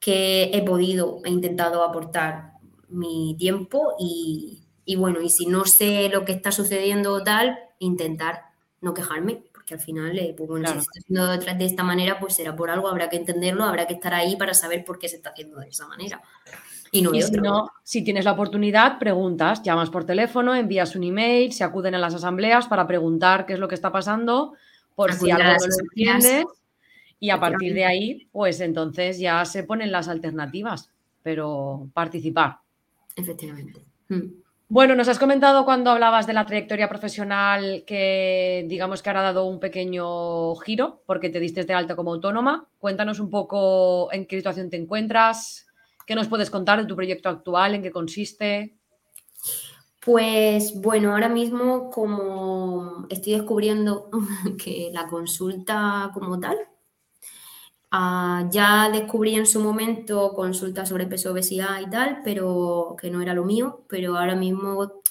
[0.00, 2.54] que he podido, he intentado aportar
[2.88, 4.62] mi tiempo y,
[4.96, 8.46] bueno, y si no sé lo que está sucediendo tal, intentar
[8.80, 12.18] no quejarme, porque al final, eh, pues bueno, si se está haciendo de esta manera,
[12.18, 15.08] pues será por algo, habrá que entenderlo, habrá que estar ahí para saber por qué
[15.08, 16.20] se está haciendo de esa manera.
[16.92, 21.62] Y, si no, si tienes la oportunidad, preguntas, llamas por teléfono, envías un email, se
[21.62, 24.54] acuden a las asambleas para preguntar qué es lo que está pasando,
[24.96, 26.46] por si algo no lo entiendes.
[27.20, 30.90] Y a partir de ahí, pues entonces ya se ponen las alternativas,
[31.22, 32.58] pero participar.
[33.14, 33.84] Efectivamente.
[34.08, 34.40] Hmm.
[34.68, 39.24] Bueno, nos has comentado cuando hablabas de la trayectoria profesional que digamos que ahora ha
[39.24, 42.68] dado un pequeño giro porque te diste de alta como autónoma.
[42.78, 45.66] Cuéntanos un poco en qué situación te encuentras,
[46.10, 47.72] ¿Qué nos puedes contar de tu proyecto actual?
[47.72, 48.80] ¿En qué consiste?
[50.04, 54.10] Pues bueno, ahora mismo como estoy descubriendo
[54.58, 56.58] que la consulta como tal,
[57.92, 63.22] ah, ya descubrí en su momento consulta sobre peso, obesidad y tal, pero que no
[63.22, 65.02] era lo mío, pero ahora mismo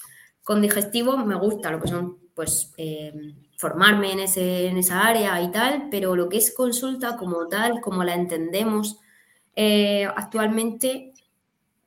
[0.42, 3.14] con digestivo me gusta lo que son, pues, eh,
[3.56, 7.80] formarme en, ese, en esa área y tal, pero lo que es consulta como tal,
[7.80, 8.99] como la entendemos,
[9.54, 11.12] eh, actualmente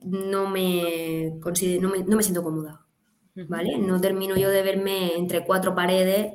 [0.01, 2.85] no me, considero, no, me, siento cómoda,
[3.47, 3.77] ¿vale?
[3.77, 6.33] No termino yo de verme entre cuatro paredes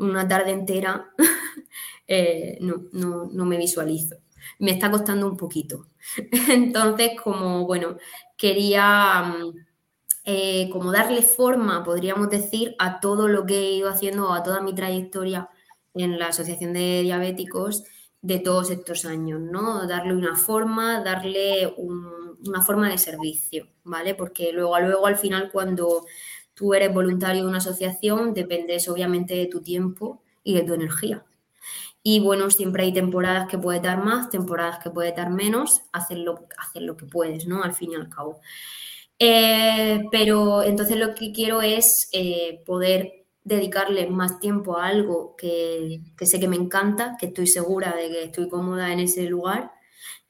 [0.00, 1.10] una tarde entera,
[2.08, 4.16] eh, no, no, me visualizo.
[4.58, 5.88] Me está costando un poquito.
[6.48, 7.96] Entonces, como, bueno,
[8.36, 9.54] quería mm,
[10.24, 14.60] eh, como darle forma, podríamos decir, a todo lo que he ido haciendo, a toda
[14.60, 15.50] mi trayectoria
[15.94, 17.84] en la Asociación de Diabéticos
[18.22, 19.86] de todos estos años, ¿no?
[19.86, 24.14] Darle una forma, darle una forma de servicio, ¿vale?
[24.14, 26.04] Porque luego, luego al final cuando
[26.54, 31.24] tú eres voluntario de una asociación, dependes obviamente de tu tiempo y de tu energía.
[32.02, 36.18] Y bueno, siempre hay temporadas que puedes dar más, temporadas que puedes dar menos, hacer
[36.18, 37.62] lo, hacer lo que puedes, ¿no?
[37.62, 38.40] Al fin y al cabo.
[39.18, 46.02] Eh, pero entonces lo que quiero es eh, poder dedicarle más tiempo a algo que,
[46.20, 49.72] sé que me encanta, que estoy segura de que estoy cómoda en ese lugar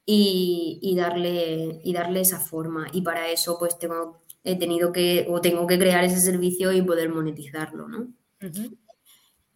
[0.05, 2.89] y, darle, y darle esa forma.
[2.93, 6.83] Y para eso pues tengo, he tenido que o tengo que crear ese servicio y
[6.83, 8.09] poder monetizarlo, ¿no?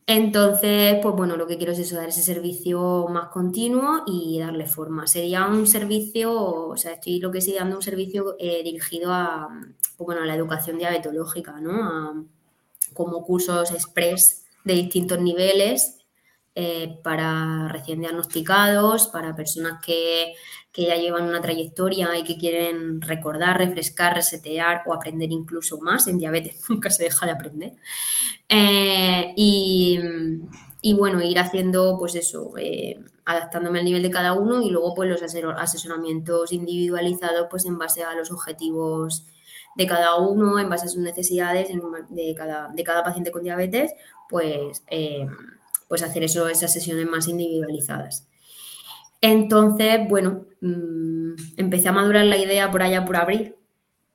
[0.06, 4.66] Entonces, pues bueno, lo que quiero es eso, dar ese servicio más continuo y darle
[4.66, 5.06] forma.
[5.06, 9.48] Sería un servicio, o sea, estoy lo que estoy dando un servicio eh, dirigido a,
[9.96, 12.26] pues bueno, a la educación diabetológica, ¿no?
[12.94, 15.98] Como cursos express de distintos niveles
[16.57, 20.35] eh, para recién diagnosticados, para personas que,
[20.72, 26.07] ya llevan una trayectoria y que quieren recordar, refrescar, resetear o aprender incluso más.
[26.07, 27.72] En diabetes nunca se deja de aprender.
[28.48, 29.98] Eh, y,
[30.94, 35.11] bueno, ir haciendo pues eso, eh, adaptándome al nivel de cada uno y luego pues
[35.11, 39.26] los asesoramientos individualizados pues en base a los objetivos
[39.76, 41.68] de cada uno, en base a sus necesidades
[42.10, 43.92] de cada, de cada paciente con diabetes,
[44.28, 44.82] pues
[45.88, 48.26] pues hacer eso, esas sesiones más individualizadas.
[49.20, 53.54] Entonces, bueno, mm, empecé a madurar la idea por allá por abril,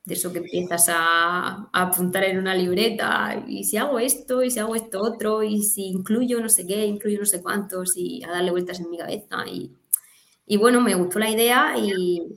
[0.06, 4.60] de eso que empiezas a, apuntar en una libreta, y si hago esto, y si
[4.60, 8.32] hago esto otro, y si incluyo no sé qué, incluyo no sé cuántos, y a
[8.32, 9.45] darle vueltas en mi cabeza.
[9.48, 12.36] Y, bueno, me gustó la idea y,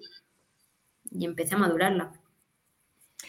[1.10, 2.12] y empecé a madurarla.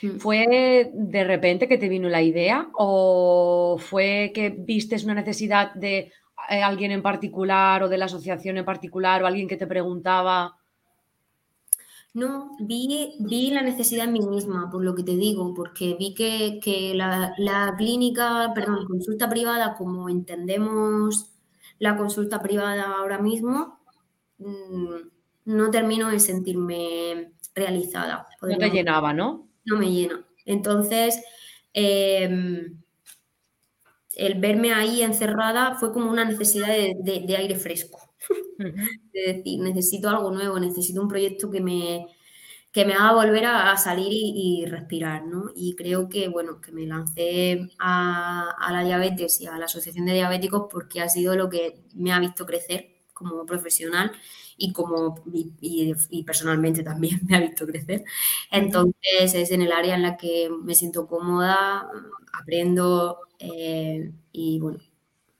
[0.04, 0.18] Mm.
[0.20, 6.12] ¿Fue de repente que te vino la idea o fue que vistes una necesidad de
[6.50, 10.58] eh, alguien en particular o de la asociación en particular o alguien que te preguntaba?
[12.14, 16.14] No, vi, vi la necesidad en mí misma, por lo que te digo, porque vi
[16.14, 21.32] que, la, clínica, perdón, consulta privada, como entendemos
[21.80, 23.80] la consulta privada ahora mismo,
[24.38, 24.96] mm,
[25.46, 28.28] no termino de sentirme realizada.
[28.42, 29.48] No te llenaba, ¿no?
[29.66, 30.26] No me llena.
[30.46, 31.22] Entonces,
[31.74, 32.82] em,
[34.16, 38.14] el verme ahí encerrada fue como una necesidad de, aire fresco.
[38.58, 42.08] de decir, necesito algo nuevo, necesito un proyecto que me,
[42.72, 45.52] que me haga volver a, salir y, respirar, ¿no?
[45.56, 50.06] Y creo que, bueno, que me lancé a, a, la diabetes y a la Asociación
[50.06, 54.12] de Diabéticos porque ha sido lo que me ha visto crecer como profesional
[54.58, 58.04] y como y, personalmente también me ha visto crecer.
[58.52, 61.88] Entonces es en el área en la que me siento cómoda,
[62.40, 64.80] aprendo eh, y bueno,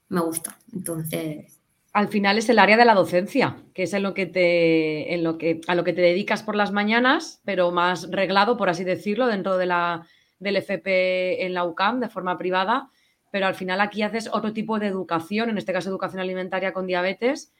[0.08, 0.58] me gusta.
[0.72, 1.60] Entonces
[1.94, 5.22] al final es el área de la docencia, que es en lo que te, en
[5.22, 8.82] lo que, a lo que te dedicas por las mañanas, pero más reglado, por así
[8.82, 10.04] decirlo, dentro de la,
[10.40, 12.90] del FP en la UCAM de forma privada.
[13.30, 16.88] Pero al final aquí haces otro tipo de educación, en este caso educación alimentaria con
[16.88, 17.52] diabetes,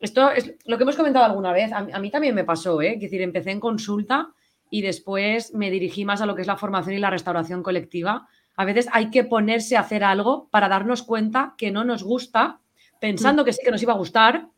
[0.00, 1.72] esto es lo que hemos comentado alguna vez.
[1.72, 2.94] A, mí también me pasó, ¿eh?
[2.94, 4.32] Es decir, empecé en consulta
[4.70, 8.28] y después me dirigí más a lo que es la formación y la restauración colectiva.
[8.56, 12.60] A veces hay que ponerse a hacer algo para darnos cuenta que no nos gusta,
[13.00, 14.48] pensando que sí que nos iba a gustar,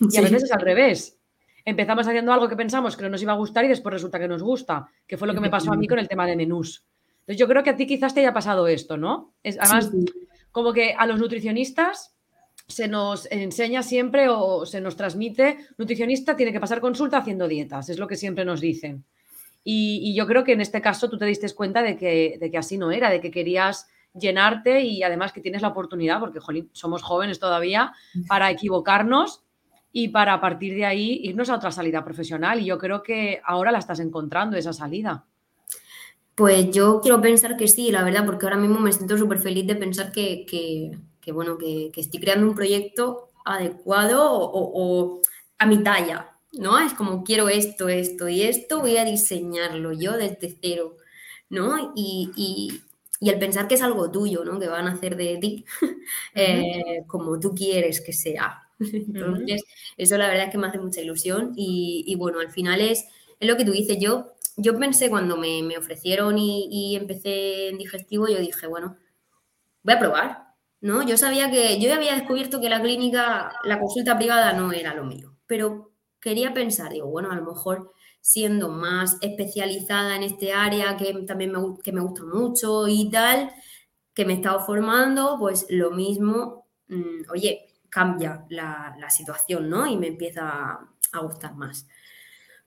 [0.00, 1.18] y a veces es al revés.
[1.64, 4.28] Empezamos haciendo algo que pensamos que no nos iba a gustar y después resulta que
[4.28, 6.84] nos gusta, que fue lo que me pasó a mí con el tema de menús.
[7.20, 9.34] Entonces yo creo que a ti quizás te haya pasado esto, ¿no?
[9.42, 9.92] Es, además,
[10.50, 12.16] como que a los nutricionistas
[12.70, 17.88] se nos enseña siempre o se nos transmite, nutricionista tiene que pasar consulta haciendo dietas,
[17.88, 19.04] es lo que siempre nos dicen.
[19.62, 22.58] Y, yo creo que en este caso tú te diste cuenta de que, de que,
[22.58, 26.40] así no era, de que querías llenarte y además que tienes la oportunidad, porque
[26.72, 27.92] somos jóvenes todavía,
[28.26, 29.42] para equivocarnos
[29.92, 32.60] y para a partir de ahí irnos a otra salida profesional.
[32.60, 35.26] Y yo creo que ahora la estás encontrando, esa salida.
[36.34, 39.66] Pues yo quiero pensar que sí, la verdad, porque ahora mismo me siento súper feliz
[39.66, 40.98] de pensar que, que
[41.32, 45.20] bueno, que, estoy creando un proyecto adecuado o,
[45.58, 46.78] a mi talla, ¿no?
[46.78, 50.96] Es como quiero esto, esto y esto, voy a diseñarlo yo desde cero,
[51.48, 51.92] ¿no?
[51.94, 52.80] Y,
[53.20, 54.58] el pensar que es algo tuyo, ¿no?
[54.58, 55.64] Que van a hacer de ti
[56.34, 58.62] eh, como tú quieres que sea.
[58.80, 59.62] Entonces,
[59.98, 63.04] eso la verdad es que me hace mucha ilusión y, bueno, al final es,
[63.38, 67.68] es, lo que tú dices, yo, yo pensé cuando me, me ofrecieron y, y empecé
[67.68, 68.96] en digestivo, yo dije, bueno,
[69.82, 70.49] voy a probar,
[70.80, 71.06] ¿no?
[71.06, 75.04] Yo sabía que, yo había descubierto que la clínica, la consulta privada no era lo
[75.04, 80.96] mío, pero quería pensar, digo, bueno, a lo mejor siendo más especializada en este área
[80.96, 83.50] que también me, que me gusta mucho y tal,
[84.14, 89.86] que me he estado formando, pues lo mismo, mm, oye, cambia la, situación, ¿no?
[89.86, 90.78] Y me empieza
[91.12, 91.86] a, gustar más.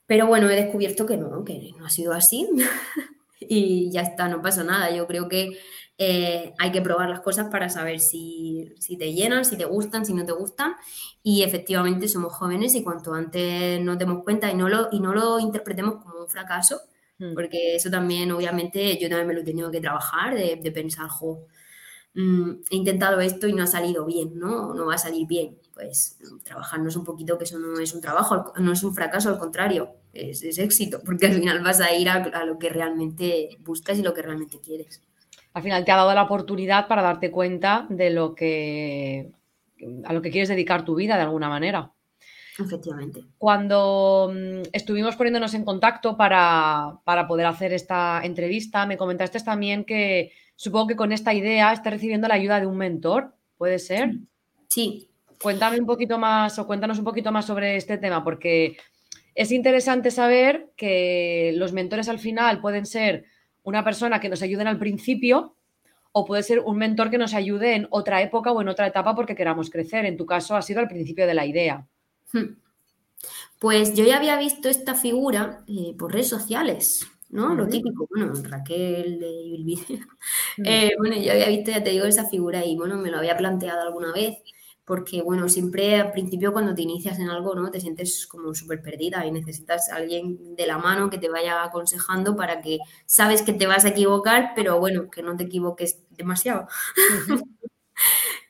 [0.05, 2.49] Pero bueno, he descubierto que no, que no ha sido así
[3.39, 4.91] y ya está, no pasa nada.
[4.91, 5.57] Yo creo que
[5.97, 10.13] eh, hay que probar las cosas para saber si, te llenan, si te gustan, si
[10.13, 10.75] no te gustan.
[11.21, 15.13] Y efectivamente somos jóvenes y cuanto antes nos demos cuenta y no lo, y no
[15.13, 16.81] lo interpretemos como un fracaso,
[17.19, 17.33] hmm.
[17.33, 21.45] porque eso también, obviamente, yo también me lo he tenido que trabajar, de, pensar, jo,
[22.15, 24.73] mm, he intentado esto y no ha salido bien, ¿no?
[24.73, 25.59] No va a salir bien.
[25.73, 29.39] Pues trabajarnos un poquito, que eso no es un trabajo, no es un fracaso, al
[29.39, 34.03] contrario, es, éxito, porque al final vas a ir a lo que realmente buscas y
[34.03, 35.01] lo que realmente quieres
[35.53, 39.31] al final te ha dado la oportunidad para darte cuenta de lo que
[40.05, 41.91] a lo que quieres dedicar tu vida de alguna manera.
[42.57, 43.21] Efectivamente.
[43.37, 50.31] Cuando mm, estuvimos poniéndonos en contacto para, poder hacer esta entrevista, me comentaste también que
[50.55, 54.11] supongo que con esta idea estás recibiendo la ayuda de un mentor, ¿puede ser?
[54.69, 55.09] Sí,
[55.43, 58.77] Cuéntame un poquito más o cuéntanos un poquito más sobre este tema, porque
[59.35, 63.25] es interesante saber que los mentores al final pueden ser
[63.63, 65.55] una persona que nos ayuden al principio
[66.11, 69.15] o puede ser un mentor que nos ayude en otra época o en otra etapa
[69.15, 70.05] porque queramos crecer.
[70.05, 71.87] En tu caso ha sido al principio de la idea.
[72.31, 72.55] Hmm.
[73.59, 77.55] Pues yo ya había visto esta figura eh, por redes sociales, ¿no?
[77.55, 79.77] Lo típico, bueno, Raquel de.
[80.65, 83.35] Eh, bueno, yo había visto, ya te digo, esa figura y bueno, me lo había
[83.35, 84.37] planteado alguna vez
[84.85, 87.71] porque, bueno, siempre al principio cuando te inicias en algo, ¿no?
[87.71, 91.63] Te sientes como súper perdida y necesitas a alguien de la mano que te vaya
[91.63, 96.03] aconsejando para que sabes que te vas a equivocar, pero bueno, que no te equivoques
[96.11, 96.67] demasiado.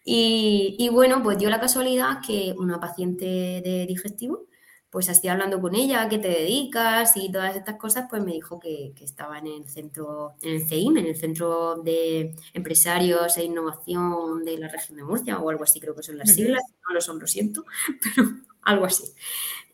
[0.05, 4.47] y, y, bueno, pues dio la casualidad que una paciente de digestivo
[4.93, 8.60] pues así hablando con ella, qué te dedicas y todas estas cosas, pues me dijo
[8.60, 14.45] que, estaba en el centro, en el CEIM, en el Centro de Empresarios e Innovación
[14.45, 17.01] de la región de Murcia, o algo así creo que son las siglas, no lo
[17.01, 17.65] son, lo siento,
[18.15, 18.29] pero
[18.62, 19.06] algo así.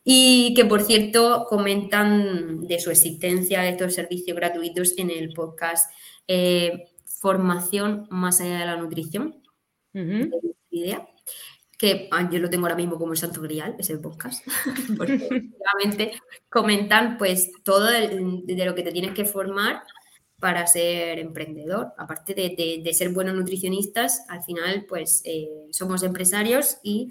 [0.06, 5.92] Y que, por cierto, comentan de su existencia de estos servicios gratuitos en el podcast
[6.30, 9.44] eh, Formación más allá de la nutrición.
[10.72, 11.10] idea
[11.80, 14.46] que ah, yo lo tengo ahora mismo como el santo grial, ese podcast,
[14.98, 15.50] porque
[16.50, 19.82] comentan pues todo de, lo que te tienes que formar
[20.40, 21.94] para ser emprendedor.
[21.98, 27.10] Aparte de, ser buenos nutricionistas, al final pues eh, somos empresarios y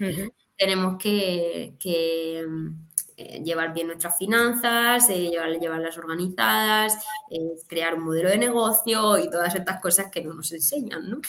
[0.56, 6.98] tenemos que, eh, llevar bien nuestras finanzas, eh, llevarlas organizadas,
[7.66, 11.20] crear un modelo de negocio y todas estas cosas que no nos enseñan, ¿no?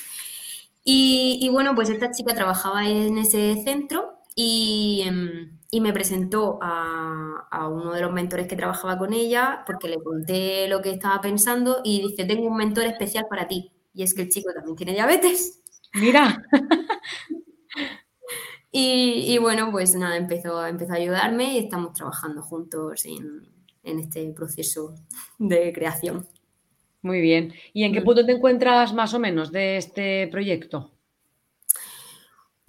[0.83, 7.93] Y, bueno, pues esta chica trabajaba en ese centro y, em, me presentó a, uno
[7.93, 12.01] de los mentores que trabajaba con ella porque le conté lo que estaba pensando y
[12.01, 13.71] dice, tengo un mentor especial para ti.
[13.93, 15.61] Y es que el chico también tiene diabetes.
[15.93, 16.41] Mira.
[18.71, 23.47] y, bueno, pues nada, empezó, empezó a ayudarme y estamos trabajando juntos en,
[23.83, 24.95] en este proceso
[25.37, 26.27] de creación.
[27.01, 27.53] Muy bien.
[27.73, 28.03] ¿Y en qué mm.
[28.03, 30.91] punto te encuentras más o menos de este proyecto?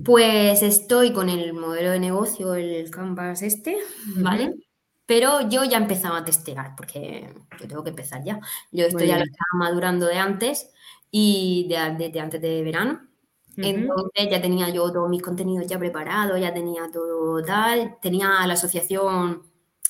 [0.04, 3.76] Pues estoy con el modelo de negocio, el Canvas este,
[4.16, 4.54] ¿vale?
[5.04, 8.40] Pero yo ya empezaba a testear, porque yo tengo que empezar ya.
[8.70, 10.70] Yo estoy ya lo estaba madurando de antes
[11.10, 13.08] y desde de, antes de verano.
[13.56, 17.98] Entonces ya tenía yo todos mis contenidos ya preparados, ya tenía todo tal.
[18.00, 19.42] Tenía la asociación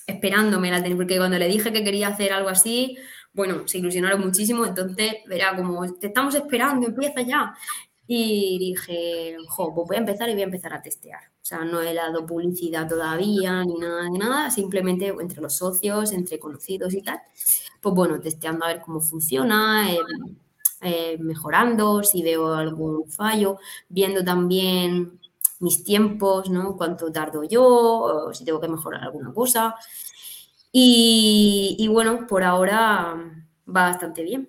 [0.06, 2.98] esperándome, porque cuando le dije que quería hacer algo así,
[3.32, 7.54] bueno, se ilusionaron muchísimo, entonces era como, te estamos esperando, empieza ya.
[8.06, 11.20] Y dije, jo, pues voy a empezar y voy a empezar a testear.
[11.42, 16.12] O sea, no he dado publicidad todavía ni nada de nada, simplemente entre los socios,
[16.12, 17.20] entre conocidos y tal.
[17.80, 19.98] Pues bueno, testeando a ver cómo funciona, eh,
[20.82, 25.20] eh, mejorando, si veo algún fallo, viendo también
[25.60, 26.76] mis tiempos, ¿no?
[26.76, 29.76] Cuánto tardo yo, si tengo que mejorar alguna cosa.
[30.72, 33.14] Y, bueno, por ahora
[33.66, 34.48] va bastante bien.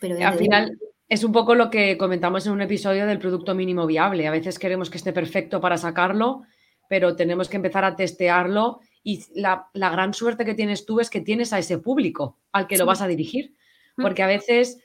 [0.00, 3.86] Pero al final es un poco lo que comentamos en un episodio del producto mínimo
[3.86, 4.26] viable.
[4.26, 6.42] A veces queremos que esté perfecto para sacarlo,
[6.88, 11.20] pero tenemos que empezar a testearlo y la, gran suerte que tienes tú es que
[11.20, 13.54] tienes a ese público al que lo vas a dirigir.
[13.96, 14.02] Mm.
[14.02, 14.78] Porque a veces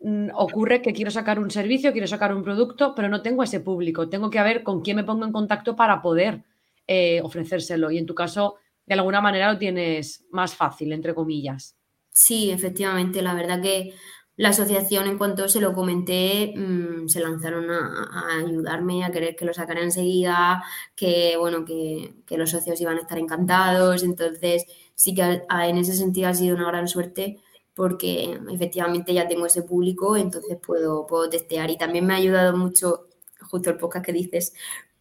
[0.00, 3.60] mm, ocurre que quiero sacar un servicio, quiero sacar un producto, pero no tengo ese
[3.60, 4.08] público.
[4.08, 6.42] Tengo que ver con quién me pongo en contacto para poder
[6.86, 7.90] eh, ofrecérselo.
[7.90, 8.56] Y en tu caso,
[8.88, 11.76] de alguna manera lo tienes más fácil, entre comillas.
[12.10, 13.94] Sí, efectivamente, la verdad que
[14.38, 19.44] la asociación en cuanto se lo comenté mm, se lanzaron a, ayudarme, a querer que
[19.44, 20.62] lo sacara enseguida,
[20.94, 26.28] que bueno, que, los socios iban a estar encantados, entonces sí que en ese sentido
[26.28, 27.38] ha sido una gran suerte
[27.74, 32.56] porque efectivamente ya tengo ese público, entonces puedo, puedo testear y también me ha ayudado
[32.56, 33.08] mucho
[33.40, 34.52] justo el podcast que dices,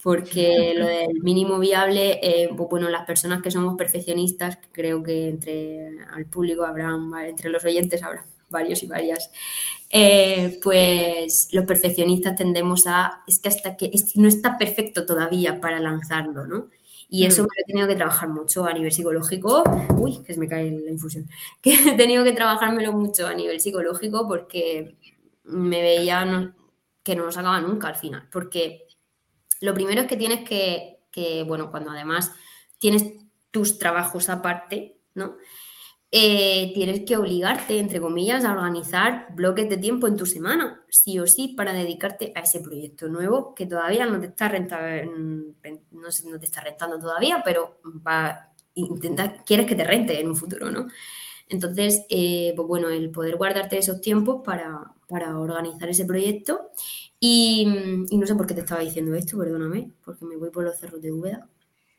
[0.04, 5.30] porque lo del mínimo viable, eh, pues bueno, las personas que somos perfeccionistas, creo que
[5.30, 9.32] entre al público habrán, entre los oyentes habrá varios y varias,
[9.89, 15.80] eh, pues los perfeccionistas tendemos a, es que hasta que no está perfecto todavía para
[15.80, 16.70] lanzarlo, ¿no?
[17.10, 17.45] Y eso mm.
[17.45, 19.64] me he tenido que trabajar mucho a nivel psicológico.
[19.98, 21.30] Uy, que se me cae la infusión.
[21.62, 24.95] Que he tenido que trabajármelo mucho a nivel psicológico porque
[25.45, 26.54] me veía
[27.04, 28.28] que no lo sacaba nunca al final.
[28.32, 28.87] Porque
[29.62, 32.32] lo primero es que tienes que, bueno, cuando además
[32.78, 33.14] tienes
[33.51, 35.38] tus trabajos aparte, ¿no?
[36.10, 41.20] Eh, tienes que obligarte, entre comillas, a organizar bloques de tiempo en tu semana, sí
[41.20, 45.12] o sí, para dedicarte a ese proyecto nuevo que todavía no te está rentando,
[45.91, 50.36] no, no te está rentando todavía, pero va, intenta, quieres que te rente en un
[50.38, 50.88] futuro, ¿no?
[51.49, 56.72] Entonces, eh, pues bueno, el poder guardarte esos tiempos para, organizar ese proyecto.
[57.20, 57.65] Y,
[58.11, 61.01] no sé por qué te estaba diciendo esto, perdóname, porque me voy por los cerros
[61.01, 61.49] de Úbeda.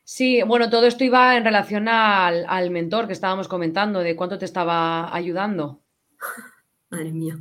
[0.04, 4.44] Sí, bueno, todo esto iba en relación al, mentor que estábamos comentando, de cuánto te
[4.44, 5.82] estaba ayudando.
[6.90, 7.38] Madre mía,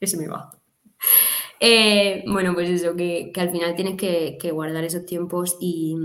[0.00, 0.50] ese me va.
[1.60, 5.96] Eh, bueno, pues eso, que, al final tienes que, guardar esos tiempos y,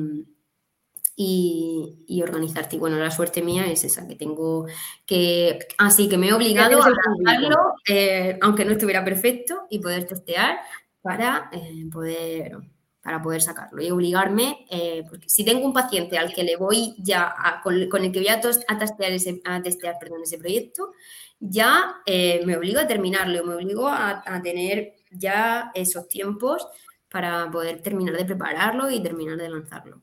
[1.16, 2.76] y, organizarte.
[2.76, 4.68] Y bueno, la suerte mía es esa, que tengo
[5.06, 7.58] que, así que me he obligado a hacerlo,
[7.90, 10.60] eh, aunque no estuviera perfecto, y poder testear
[11.06, 12.58] para eh, poder
[13.00, 16.96] para poder sacarlo y obligarme, eh, porque si tengo un paciente al que le voy
[16.98, 20.94] ya, con, el que voy a, testear, ese, a testear perdón, ese proyecto,
[21.40, 26.68] ya eh, me obligo a terminarlo, me obligo a, tener ya esos tiempos
[27.08, 30.02] para poder terminar de prepararlo y terminar de lanzarlo.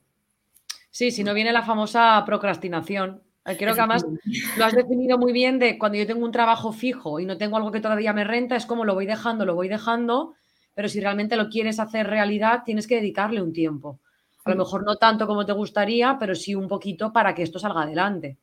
[0.89, 3.21] Sí, si no viene la famosa procrastinación.
[3.43, 4.05] Creo que además
[4.57, 7.57] lo has definido muy bien de cuando yo tengo un trabajo fijo y no tengo
[7.57, 10.35] algo que todavía me renta, es como lo voy dejando, lo voy dejando
[10.73, 13.99] pero si realmente lo quieres hacer realidad, tienes que dedicarle un tiempo.
[14.45, 17.59] A lo mejor no tanto como te gustaría, pero sí un poquito para que esto
[17.59, 18.37] salga adelante.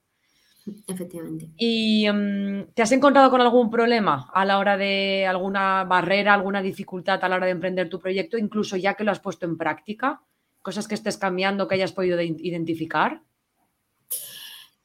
[0.87, 1.51] Efectivamente.
[1.57, 6.63] ¿Y em, te has encontrado con algún problema a la hora de alguna barrera, alguna
[6.63, 9.57] dificultad a la hora de emprender tu proyecto, incluso ya que lo has puesto en
[9.57, 10.23] práctica?
[10.63, 13.23] ¿Cosas que estés cambiando que hayas podido identificar?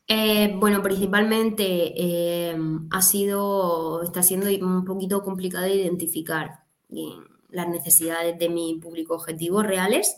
[0.08, 6.60] Eh, bueno, principalmente em, ha sido, está siendo un poquito complicado de identificar
[7.56, 10.18] las necesidades de mi público objetivo reales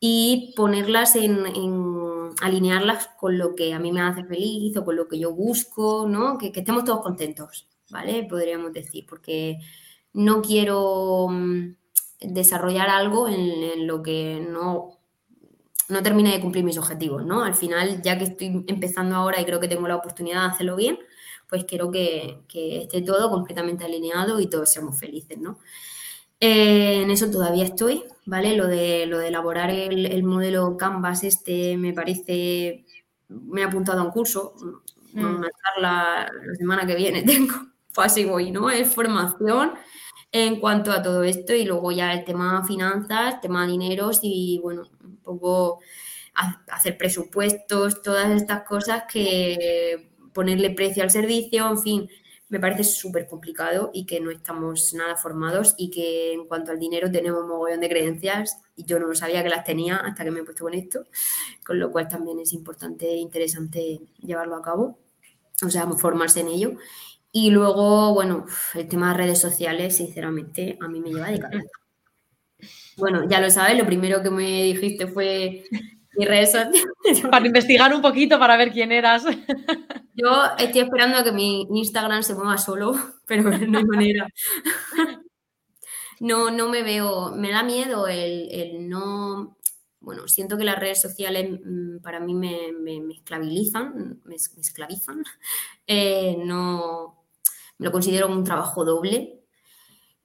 [0.00, 1.44] y ponerlas en,
[2.40, 6.06] alinearlas con lo que a mí me hace feliz o con lo que yo busco,
[6.08, 6.38] ¿no?
[6.38, 8.24] Que, estemos todos contentos, ¿vale?
[8.24, 9.58] Podríamos decir, porque
[10.14, 11.74] no quiero mm,
[12.20, 14.98] desarrollar algo en, lo que no,
[15.90, 17.44] no termine de cumplir mis objetivos, ¿no?
[17.44, 20.76] Al final, ya que estoy empezando ahora y creo que tengo la oportunidad de hacerlo
[20.76, 20.98] bien,
[21.46, 25.58] pues quiero que, que esté todo completamente alineado y todos seamos felices, ¿no?
[26.40, 28.56] Eh, en eso todavía estoy, ¿vale?
[28.56, 32.86] Lo de, lo de elaborar el, modelo Canvas este me parece,
[33.28, 34.54] me he apuntado a un curso,
[35.12, 35.18] mm.
[35.18, 37.54] una charla la semana que viene tengo,
[37.96, 38.70] así voy, ¿no?
[38.70, 39.74] Es formación
[40.32, 44.84] en cuanto a todo esto y luego ya el tema finanzas, tema dineros y bueno,
[45.04, 45.80] un poco
[46.68, 52.10] hacer presupuestos, todas estas cosas que ponerle precio al servicio, en fin,
[52.50, 56.80] me parece súper complicado y que no estamos nada formados y que en cuanto al
[56.80, 60.32] dinero tenemos un mogollón de creencias y yo no sabía que las tenía hasta que
[60.32, 61.06] me he puesto con esto,
[61.64, 64.98] con lo cual también es importante e interesante llevarlo a cabo,
[65.64, 66.72] o sea, formarse en ello.
[67.32, 68.44] Y luego, bueno,
[68.74, 71.70] el tema de redes sociales, sinceramente, a mí me lleva de cabeza.
[72.98, 75.64] Bueno, ya lo sabes, lo primero que me dijiste fue
[76.16, 76.84] mi redes sociales.
[77.30, 79.24] Para investigar un poquito, para ver quién eras.
[80.14, 82.94] Yo estoy esperando a que mi Instagram se mueva solo,
[83.26, 84.28] pero no hay manera.
[86.20, 89.56] No, no me veo, me da miedo el, no,
[90.00, 95.24] bueno, siento que las redes sociales mm, para mí me, me, esclavizan, me, esclavizan.
[95.86, 97.24] Eh, no,
[97.78, 99.40] me lo considero un trabajo doble.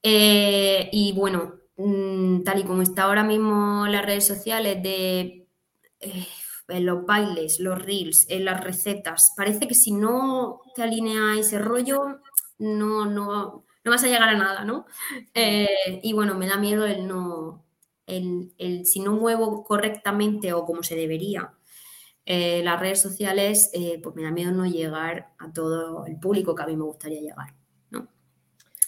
[0.03, 5.44] Eh, y bueno, mm, tal y como está ahora mismo las redes sociales de
[5.99, 6.27] eh,
[6.67, 9.33] los bailes, los reels, en las recetas.
[9.35, 12.21] Parece que si no te alinea ese rollo,
[12.57, 14.85] no, no, no vas a llegar a nada, ¿no?
[15.33, 17.65] Eh, y bueno, me da miedo el no,
[18.07, 21.53] el, si no muevo correctamente o como se debería
[22.25, 26.55] eh, las redes sociales, eh, pues me da miedo no llegar a todo el público
[26.55, 27.53] que a mí me gustaría llegar,
[27.91, 28.07] ¿no?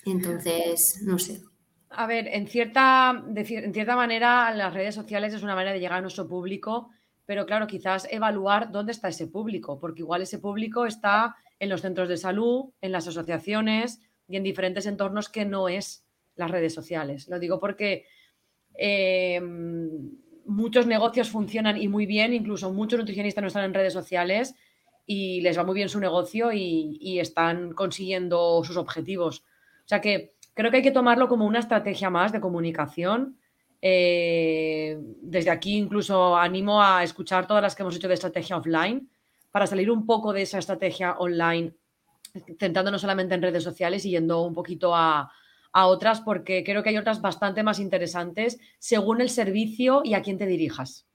[0.06, 1.44] Entonces, no sé.
[1.90, 6.00] A ver, en cierta, en cierta manera, las redes sociales es una manera de llegar
[6.00, 6.90] a nuestro público
[7.28, 11.82] pero claro, quizás evaluar dónde está ese público, porque igual ese público está en los
[11.82, 14.00] centros de salud, en las asociaciones
[14.30, 16.06] y en diferentes entornos que no es
[16.36, 17.28] las redes sociales.
[17.28, 18.06] Lo digo porque
[18.76, 19.42] eh,
[20.46, 24.56] muchos negocios funcionan y muy bien, incluso muchos nutricionistas no están en redes sociales
[25.06, 29.44] y les va muy bien su negocio y, y están consiguiendo sus objetivos.
[29.84, 33.38] O sea que creo que hay que tomarlo como una estrategia más de comunicación
[33.90, 39.10] eh, desde aquí incluso animo a escuchar todas las que hemos hecho de estrategia offline
[39.50, 41.74] para salir un poco de esa estrategia online,
[42.60, 45.32] centrándonos solamente en redes sociales y yendo un poquito a,
[45.72, 50.40] otras, porque creo que hay otras bastante más interesantes según el servicio y a quién
[50.40, 51.08] te dirijas.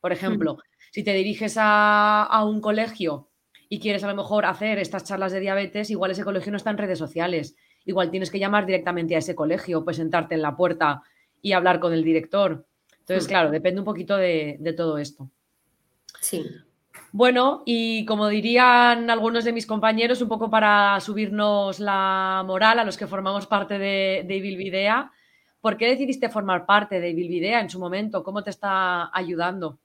[0.00, 0.58] Por ejemplo,
[0.92, 3.28] si te diriges a, a, un colegio
[3.68, 6.70] y quieres a lo mejor hacer estas charlas de diabetes, igual ese colegio no está
[6.70, 7.56] en redes sociales.
[7.84, 11.02] Igual tienes que llamar directamente a ese colegio, pues sentarte en la puerta
[11.44, 12.66] y hablar con el director.
[13.00, 13.28] Entonces, hmm.
[13.28, 15.30] claro, depende un poquito de, todo esto.
[16.22, 16.46] Sí.
[17.12, 22.84] Bueno, y como dirían algunos de mis compañeros, un poco para subirnos la moral a
[22.84, 25.04] los que formamos parte de, de
[25.60, 28.24] ¿por qué decidiste formar parte de Video en su momento?
[28.24, 29.78] ¿Cómo te está ayudando?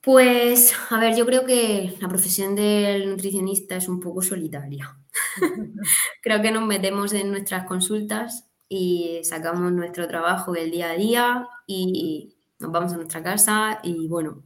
[0.00, 4.96] Pues, a ver, yo creo que la profesión del nutricionista es un poco solitaria.
[6.22, 11.48] creo que nos metemos en nuestras consultas y sacamos nuestro trabajo del día a día
[11.66, 14.42] y nos vamos a nuestra casa y bueno,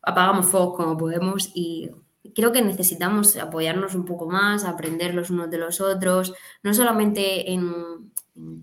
[0.00, 1.90] apagamos fuegos como podemos y
[2.34, 6.32] creo que necesitamos apoyarnos un poco más, aprender los unos de los otros,
[6.62, 8.10] no solamente en,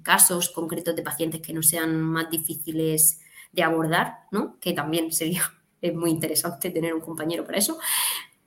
[0.02, 3.22] casos concretos de pacientes que no sean más difíciles
[3.52, 4.60] de abordar, ¿no?
[4.60, 5.44] que también sería
[5.82, 7.78] es muy interesante tener un compañero para eso,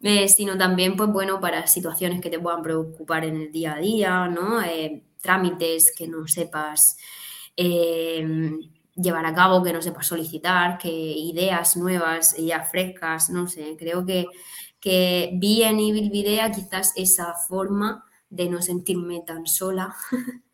[0.03, 3.79] eh, sino también, pues bueno, para situaciones que te puedan preocupar en el día a
[3.79, 4.61] día, ¿no?
[4.63, 6.97] Eh, trámites que no sepas
[7.57, 8.25] eh,
[8.95, 14.07] llevar a cabo, que no sepas solicitar, que ideas nuevas, ideas frescas, no sé, creo
[14.07, 14.27] que,
[14.81, 19.95] que vi en Video quizás esa forma de no sentirme tan sola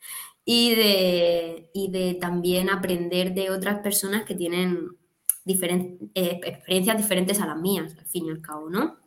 [0.45, 4.97] y, de, y de también aprender de otras personas que tienen
[5.45, 9.02] eh, experiencias diferentes a las mías, al fin y al cabo, ¿no?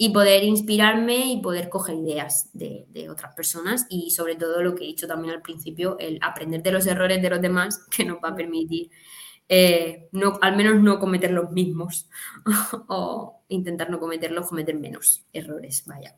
[0.00, 4.84] Y poder inspirarme y poder coger ideas de, otras personas y sobre todo lo que
[4.84, 8.18] he dicho también al principio, el aprender de los errores de los demás que nos
[8.18, 8.90] va a permitir
[9.50, 12.08] eh, no, al menos no cometer los mismos
[12.88, 16.14] o intentar no cometerlos, cometer menos errores, vaya.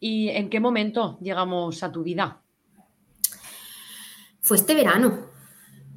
[0.00, 2.40] ¿Y en qué momento llegamos a tu vida?
[4.40, 5.26] Fue este verano.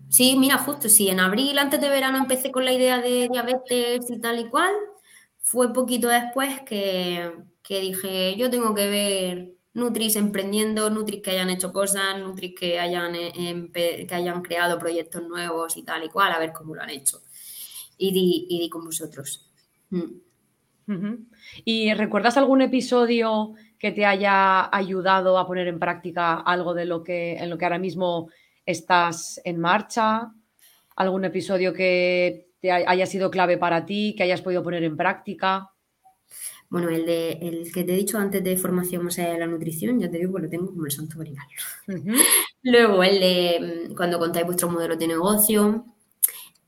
[0.10, 4.10] Sí, mira, justo, sí, en abril, antes de verano, empecé con la idea de diabetes
[4.10, 4.74] y tal y cual
[5.48, 7.32] fue poquito después que,
[7.70, 13.16] dije, yo tengo que ver Nutris emprendiendo, Nutris que hayan hecho cosas, Nutris que hayan,
[13.16, 16.90] eh, que hayan creado proyectos nuevos y tal y cual, a ver cómo lo han
[16.90, 17.22] hecho.
[17.98, 19.50] Y di, con vosotros.
[19.90, 21.16] Mm.
[21.64, 27.06] ¿Y recuerdas algún episodio que te haya ayudado a poner en práctica algo de lo
[27.06, 28.30] que en lo que ahora mismo
[28.66, 30.30] estás en marcha?
[30.98, 35.72] ¿Algún episodio que haya sido clave para ti, que hayas podido poner en práctica?
[36.70, 39.48] Bueno, el, de, el que te he dicho antes de formación más allá de la
[39.48, 41.46] nutrición, ya te digo que lo tengo como el santo grial.
[42.64, 45.86] Luego, el de mm, cuando contáis vuestro modelo de negocio.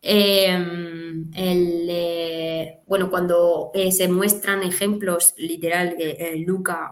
[0.01, 6.91] Em, el de, bueno, cuando eh, se muestran ejemplos, literal, que eh, Luca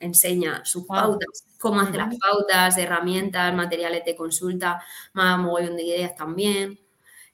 [0.00, 4.82] enseña sus pautas, cómo hacer las pautas, herramientas, materiales de consulta,
[5.12, 6.80] más mogollón de ideas también.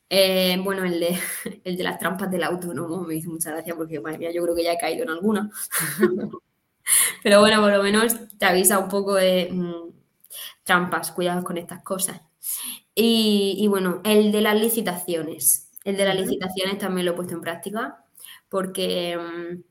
[0.09, 1.18] Eh, bueno, el de,
[1.64, 4.54] el de las trampas del autónomo me hizo mucha gracia porque, madre mía, yo creo
[4.54, 5.50] que ya he caído en alguna.
[7.22, 9.90] Pero bueno, por lo menos te avisa un poco de mm,
[10.64, 12.20] trampas, cuidados con estas cosas.
[12.94, 15.70] Y, bueno, el de las licitaciones.
[15.84, 18.04] El de las licitaciones también lo he puesto en práctica
[18.48, 19.62] porque mm,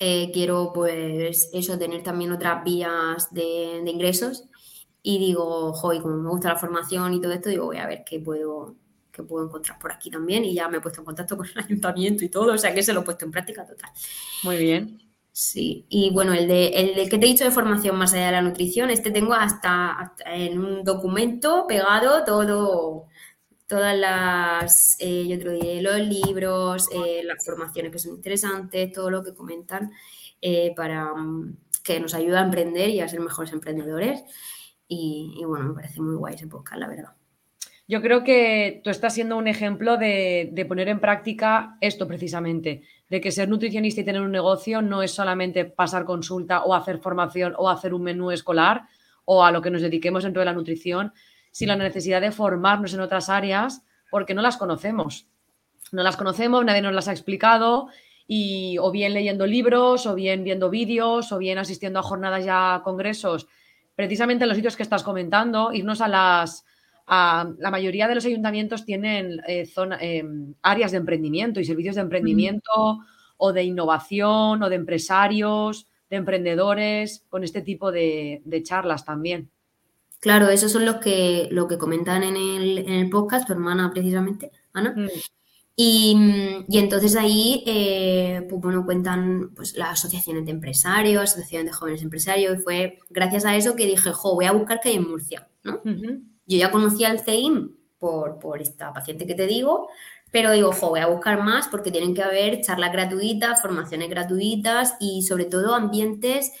[0.00, 4.48] eh, quiero, pues, eso, tener también otras vías de, de ingresos.
[5.02, 8.02] Y digo, joder, como me gusta la formación y todo esto, digo, voy a ver
[8.04, 8.76] qué puedo,
[9.16, 11.58] que puedo encontrar por aquí también y ya me he puesto en contacto con el
[11.64, 13.90] ayuntamiento y todo, o sea que se lo he puesto en práctica total.
[14.44, 15.00] Muy bien.
[15.32, 18.26] Sí, y bueno, el de, el de que te he dicho de formación más allá
[18.26, 23.06] de la nutrición, este tengo hasta, en un documento pegado todo,
[23.66, 28.92] todas las, eh, yo te lo diré, los libros, eh, las formaciones que son interesantes,
[28.92, 29.92] todo lo que comentan
[30.40, 34.22] eh, para mm, que nos ayuda a emprender y a ser mejores emprendedores.
[34.88, 37.15] Y, y bueno, me parece muy guay ese podcast, la verdad.
[37.88, 43.20] Yo creo que tú estás siendo un ejemplo de, poner en práctica esto precisamente, de
[43.20, 47.54] que ser nutricionista y tener un negocio no es solamente pasar consulta o hacer formación
[47.56, 48.88] o hacer un menú escolar
[49.24, 51.12] o a lo que nos dediquemos dentro de la nutrición,
[51.52, 55.28] sino la necesidad de formarnos en otras áreas porque no las conocemos.
[55.92, 57.88] No las conocemos, nadie nos las ha explicado
[58.26, 62.80] y o bien leyendo libros, o bien viendo vídeos, o bien asistiendo a jornadas ya
[62.82, 63.46] congresos,
[63.94, 66.64] precisamente en los sitios que estás comentando, irnos a las
[67.06, 69.68] la mayoría de los ayuntamientos tienen eh,
[70.00, 70.24] eh,
[70.62, 72.98] áreas de emprendimiento y servicios de emprendimiento
[73.36, 79.50] o de innovación o de empresarios, de emprendedores, con este tipo de, charlas también.
[80.20, 84.94] Claro, esos son los que, lo que comentan en el, podcast, tu hermana precisamente, Ana.
[84.96, 85.08] Mm.
[85.78, 86.16] Y,
[86.70, 92.58] entonces ahí, eh, pues bueno, cuentan pues, las asociaciones de empresarios, asociaciones de jóvenes empresarios,
[92.58, 95.46] y fue gracias a eso que dije, jo, voy a buscar que hay en Murcia,
[95.62, 95.82] ¿no?
[96.46, 99.88] Yo ya conocía el CEIM por, por esta paciente que te digo,
[100.30, 105.22] pero digo, voy a buscar más porque tienen que haber charlas gratuitas, formaciones gratuitas y
[105.22, 106.52] sobre todo ambientes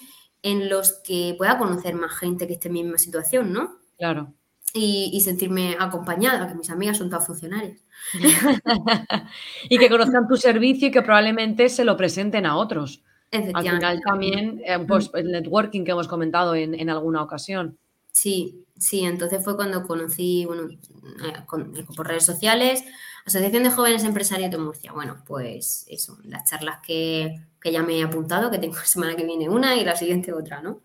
[0.42, 3.76] en los que pueda conocer más gente que esté en mi misma situación, ¿no?
[3.98, 4.32] Claro.
[4.74, 7.82] y, sentirme acompañada, que mis amigas son todas funcionarias.
[9.70, 13.02] y que conozcan tu servicio y que probablemente se lo presenten a otros.
[13.32, 17.78] Al final también, eh, pues, el networking que hemos comentado en, alguna ocasión.
[18.16, 22.82] Sí, sí, entonces fue cuando conocí, bueno, eh, por redes sociales,
[23.26, 24.90] Asociación de Jóvenes Empresarios de Murcia.
[24.92, 29.26] Bueno, pues eso, las charlas que, ya me he apuntado, que tengo la semana que
[29.26, 30.80] viene una y la siguiente otra, ¿no?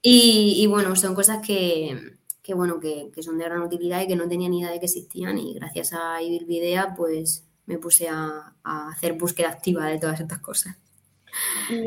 [0.00, 2.14] y, bueno, son cosas que,
[2.54, 5.38] bueno, que, son de gran utilidad y que no tenía ni idea de que existían
[5.38, 10.38] y gracias a Ibil Videa, pues me puse a, hacer búsqueda activa de todas estas
[10.38, 10.76] cosas.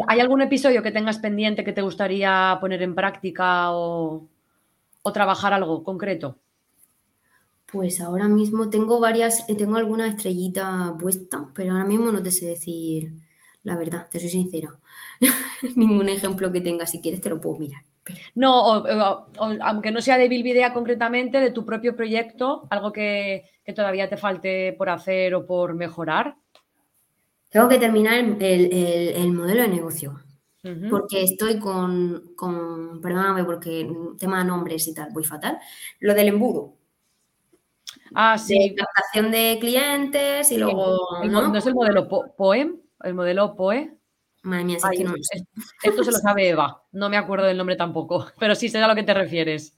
[0.10, 4.28] ¿Hay algún episodio que tengas pendiente que te gustaría poner en práctica o,
[5.02, 6.38] o trabajar algo concreto?
[7.72, 12.32] Pues ahora mismo tengo varias, eh, tengo alguna estrellita puesta, pero ahora mismo no te
[12.32, 13.14] sé decir
[13.64, 14.70] la verdad, te soy sincera.
[15.76, 17.84] Ningún ejemplo que tenga, si quieres te lo puedo mirar.
[18.34, 18.84] No,
[19.38, 23.45] aunque no sea de Bilvidea concretamente, de tu propio proyecto, algo que,
[23.76, 26.36] todavía te falte por hacer o por mejorar.
[27.49, 30.20] Tengo que terminar el, modelo de negocio.
[30.89, 33.89] Porque estoy con, con, perdóname, porque
[34.20, 35.57] tema de nombres y tal, voy fatal.
[35.99, 36.76] Lo del embudo.
[38.14, 38.70] Ah, sí.
[38.70, 41.26] De captación de clientes y luego.
[41.26, 41.55] ¿no?
[41.55, 42.07] es el modelo
[42.38, 42.80] POEM?
[43.03, 43.97] ¿El modelo POE?
[44.43, 45.14] Madre mía, que no
[45.84, 48.88] Esto se lo sabe Eva, no me acuerdo del nombre tampoco, pero sí sé a
[48.88, 49.78] lo que te refieres.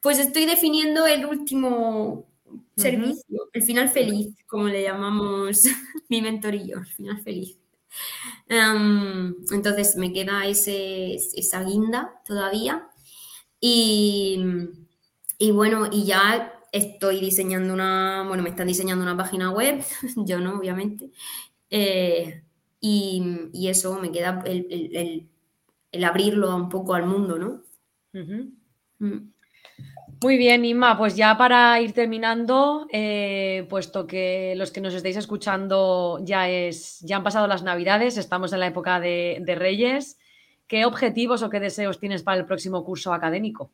[0.00, 2.26] Pues estoy definiendo el último
[2.76, 5.64] servicio, el final feliz, como le llamamos
[6.08, 7.58] mi mentorillo, el final feliz.
[8.48, 12.88] Em, entonces me queda ese, esa guinda todavía.
[13.60, 14.44] Y,
[15.38, 19.84] y bueno, y ya estoy diseñando una, bueno, me están diseñando una página web,
[20.16, 21.10] yo no, obviamente.
[21.70, 22.42] Eh,
[22.80, 25.28] y, eso me queda el,
[26.04, 27.62] abrirlo un poco al mundo, ¿no?
[28.98, 29.32] Mm.
[30.22, 35.16] Muy bien, Inma, pues ya para ir terminando, eh, puesto que los que nos estáis
[35.16, 40.18] escuchando ya es, ya han pasado las navidades, estamos en la época de, de Reyes,
[40.68, 43.72] ¿qué objetivos o qué deseos tienes para el próximo curso académico?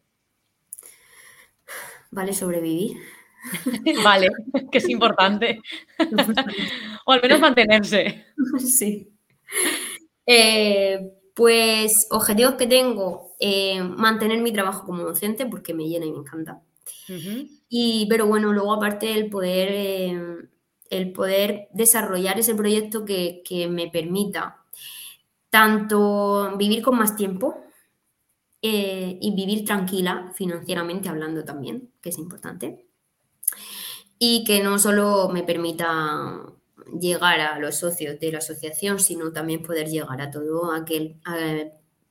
[2.11, 2.97] Vale, sobrevivir.
[4.03, 4.31] vale,
[4.73, 5.61] que es importante.
[7.05, 8.25] o al menos mantenerse.
[8.59, 9.13] Sí.
[10.25, 16.13] Eh, pues objetivos que tengo, eh, mantener mi trabajo como docente porque me llena y
[16.13, 16.63] me encanta.
[17.69, 20.21] y, pero bueno, luego aparte el poder, eh,
[20.91, 24.65] el poder desarrollar ese proyecto que, que, me permita
[25.51, 27.63] tanto vivir con más tiempo
[28.61, 32.89] y vivir tranquila financieramente hablando también, que es importante
[34.19, 36.43] y que no solo me permita
[37.01, 41.21] llegar a los socios de la asociación, sino también poder llegar a todo aquel,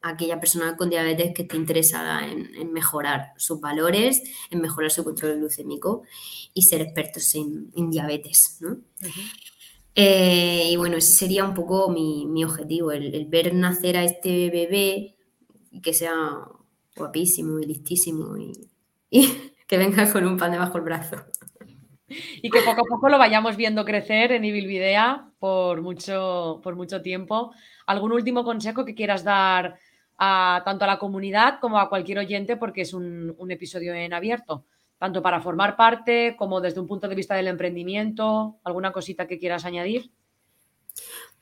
[0.01, 4.21] aquella persona con diabetes que esté interesada en, mejorar sus valores,
[4.51, 6.03] en mejorar su control glucémico
[6.53, 8.59] y ser expertos en, diabetes.
[9.95, 15.15] Eh, y bueno, ese sería un poco mi, objetivo, el, ver nacer a este bebé
[15.81, 16.15] que sea
[16.95, 18.69] guapísimo y listísimo y,
[19.09, 19.27] y
[19.67, 21.17] que venga con un pan debajo del brazo
[22.07, 27.01] y que poco a poco lo vayamos viendo crecer en Ibilvidea por mucho, por mucho
[27.01, 27.53] tiempo.
[27.85, 29.77] ¿Algún último consejo que quieras dar
[30.17, 32.57] a, tanto a la comunidad como a cualquier oyente?
[32.57, 34.65] Porque es un, episodio en abierto,
[34.97, 38.57] tanto para formar parte como desde un punto de vista del emprendimiento.
[38.63, 40.11] ¿Alguna cosita que quieras añadir?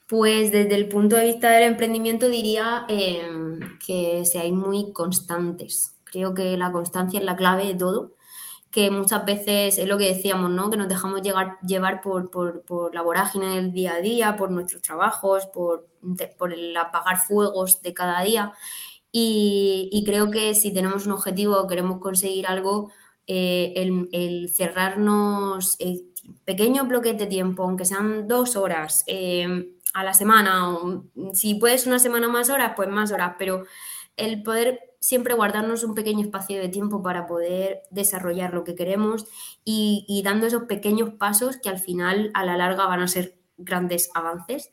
[0.08, 3.28] Pues desde el punto de vista del emprendimiento diría eh,
[3.86, 5.96] que seáis muy constantes.
[6.04, 8.15] Creo que la constancia es la clave de todo
[8.76, 10.70] que muchas veces es lo que decíamos, ¿no?
[10.70, 15.88] Que nos dejamos llevar por, la vorágine del día a día, por nuestros trabajos, por,
[16.38, 18.52] por el apagar fuegos de cada día.
[19.14, 22.92] Y, creo que si tenemos un objetivo o queremos conseguir algo,
[23.28, 25.78] eh, el, cerrarnos
[26.44, 31.88] pequeños bloques de tiempo, aunque sean dos horas eh, a la semana, o si puedes
[31.88, 33.64] una semana más horas, pues más horas, pero
[34.18, 39.28] el poder siempre guardarnos un pequeño espacio de tiempo para poder desarrollar lo que queremos
[39.64, 44.10] y, dando esos pequeños pasos que al final a la larga van a ser grandes
[44.16, 44.72] avances.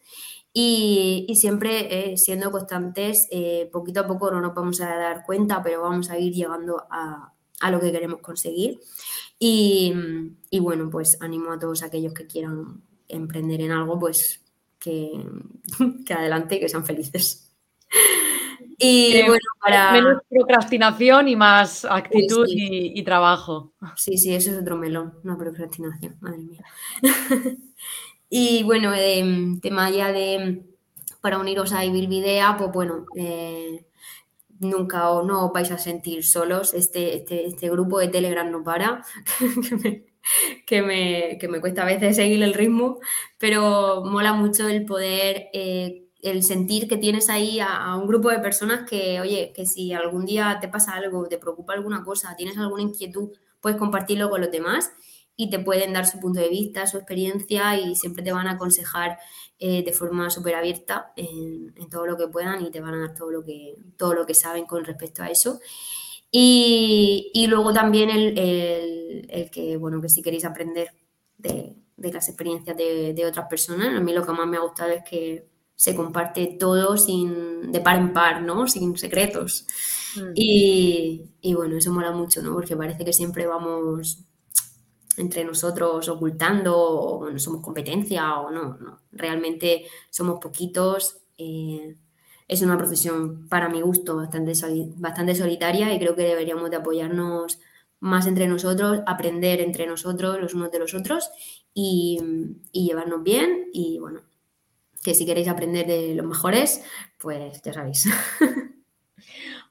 [0.54, 5.62] Y, siempre eh, siendo constantes, eh, poquito a poco no nos vamos a dar cuenta,
[5.62, 7.34] pero vamos a ir llegando a,
[7.70, 8.80] lo que queremos conseguir.
[9.38, 9.92] Y,
[10.48, 14.42] y, bueno, pues animo a todos aquellos que quieran emprender en algo, pues
[14.78, 15.10] que,
[16.06, 17.52] que adelante y que sean felices.
[18.82, 19.92] Y bueno, para...
[19.92, 23.72] Menos procrastinación y más actitud Y, trabajo.
[23.96, 26.64] Sí, sí, eso es otro melón, una procrastinación, madre mía.
[28.28, 28.92] y bueno,
[29.60, 30.64] tema ya de,
[31.20, 33.86] para uniros a Ibilvidea, pues bueno, eh,
[34.58, 36.74] nunca o no os vais a sentir solos.
[36.74, 39.04] Este, este, este grupo de Telegram no para,
[40.66, 42.98] que, me, que, me, cuesta a veces seguir el ritmo,
[43.38, 48.38] pero mola mucho el poder, eh, el sentir que tienes ahí a, un grupo de
[48.38, 52.56] personas que, oye, que si algún día te pasa algo, te preocupa alguna cosa, tienes
[52.56, 54.92] alguna inquietud, puedes compartirlo con los demás
[55.36, 58.52] y te pueden dar su punto de vista, su experiencia y siempre te van a
[58.52, 59.18] aconsejar
[59.58, 63.14] eh, de forma súper abierta en, todo lo que puedan y te van a dar
[63.14, 65.58] todo lo que, todo lo que saben con respecto a eso.
[66.30, 70.94] Y, luego también el, que, bueno, que si queréis aprender
[71.36, 75.02] de, las experiencias de, otras personas, a mí lo que más me ha gustado es
[75.04, 75.51] que
[75.82, 78.68] se comparte todo sin, de par en par, ¿no?
[78.68, 79.66] Sin secretos.
[80.14, 80.32] Mm.
[80.36, 82.54] Y, y, bueno, eso mola mucho, ¿no?
[82.54, 84.20] Porque parece que siempre vamos
[85.16, 89.00] entre nosotros ocultando, o bueno, somos competencia o no, no.
[89.10, 91.16] Realmente somos poquitos.
[91.36, 91.96] Eh,
[92.46, 94.52] es una profesión, para mi gusto, bastante,
[94.98, 97.58] bastante solitaria y creo que deberíamos de apoyarnos
[97.98, 101.28] más entre nosotros, aprender entre nosotros, los unos de los otros
[101.74, 102.20] y,
[102.70, 103.64] y llevarnos bien.
[103.72, 104.20] Y bueno,
[105.02, 106.84] que si queréis aprender de los mejores,
[107.18, 108.08] pues ya sabéis.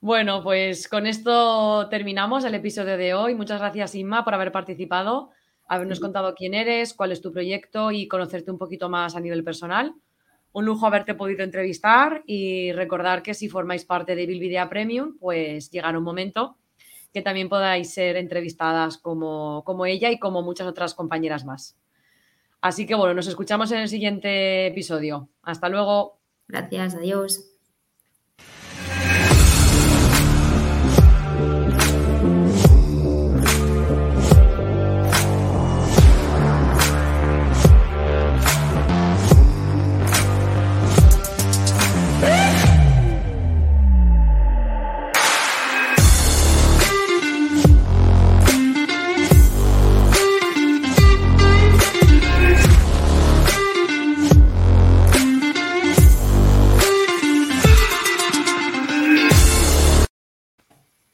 [0.03, 3.36] Bueno, pues con esto terminamos el episodio de hoy.
[3.36, 5.29] Muchas gracias, Inma, por haber participado,
[5.67, 9.43] habernos contado quién eres, cuál es tu proyecto y conocerte un poquito más a nivel
[9.43, 9.93] personal.
[10.53, 15.69] Un lujo haberte podido entrevistar y recordar que si formáis parte de Bilvidea Premium, pues
[15.69, 16.57] llegará un momento
[17.13, 21.77] que también podáis ser entrevistadas como, como ella y como muchas otras compañeras más.
[22.62, 25.30] Así que bueno, nos escuchamos en el siguiente episodio.
[25.41, 26.22] Hasta luego.
[26.47, 27.51] Gracias, adiós.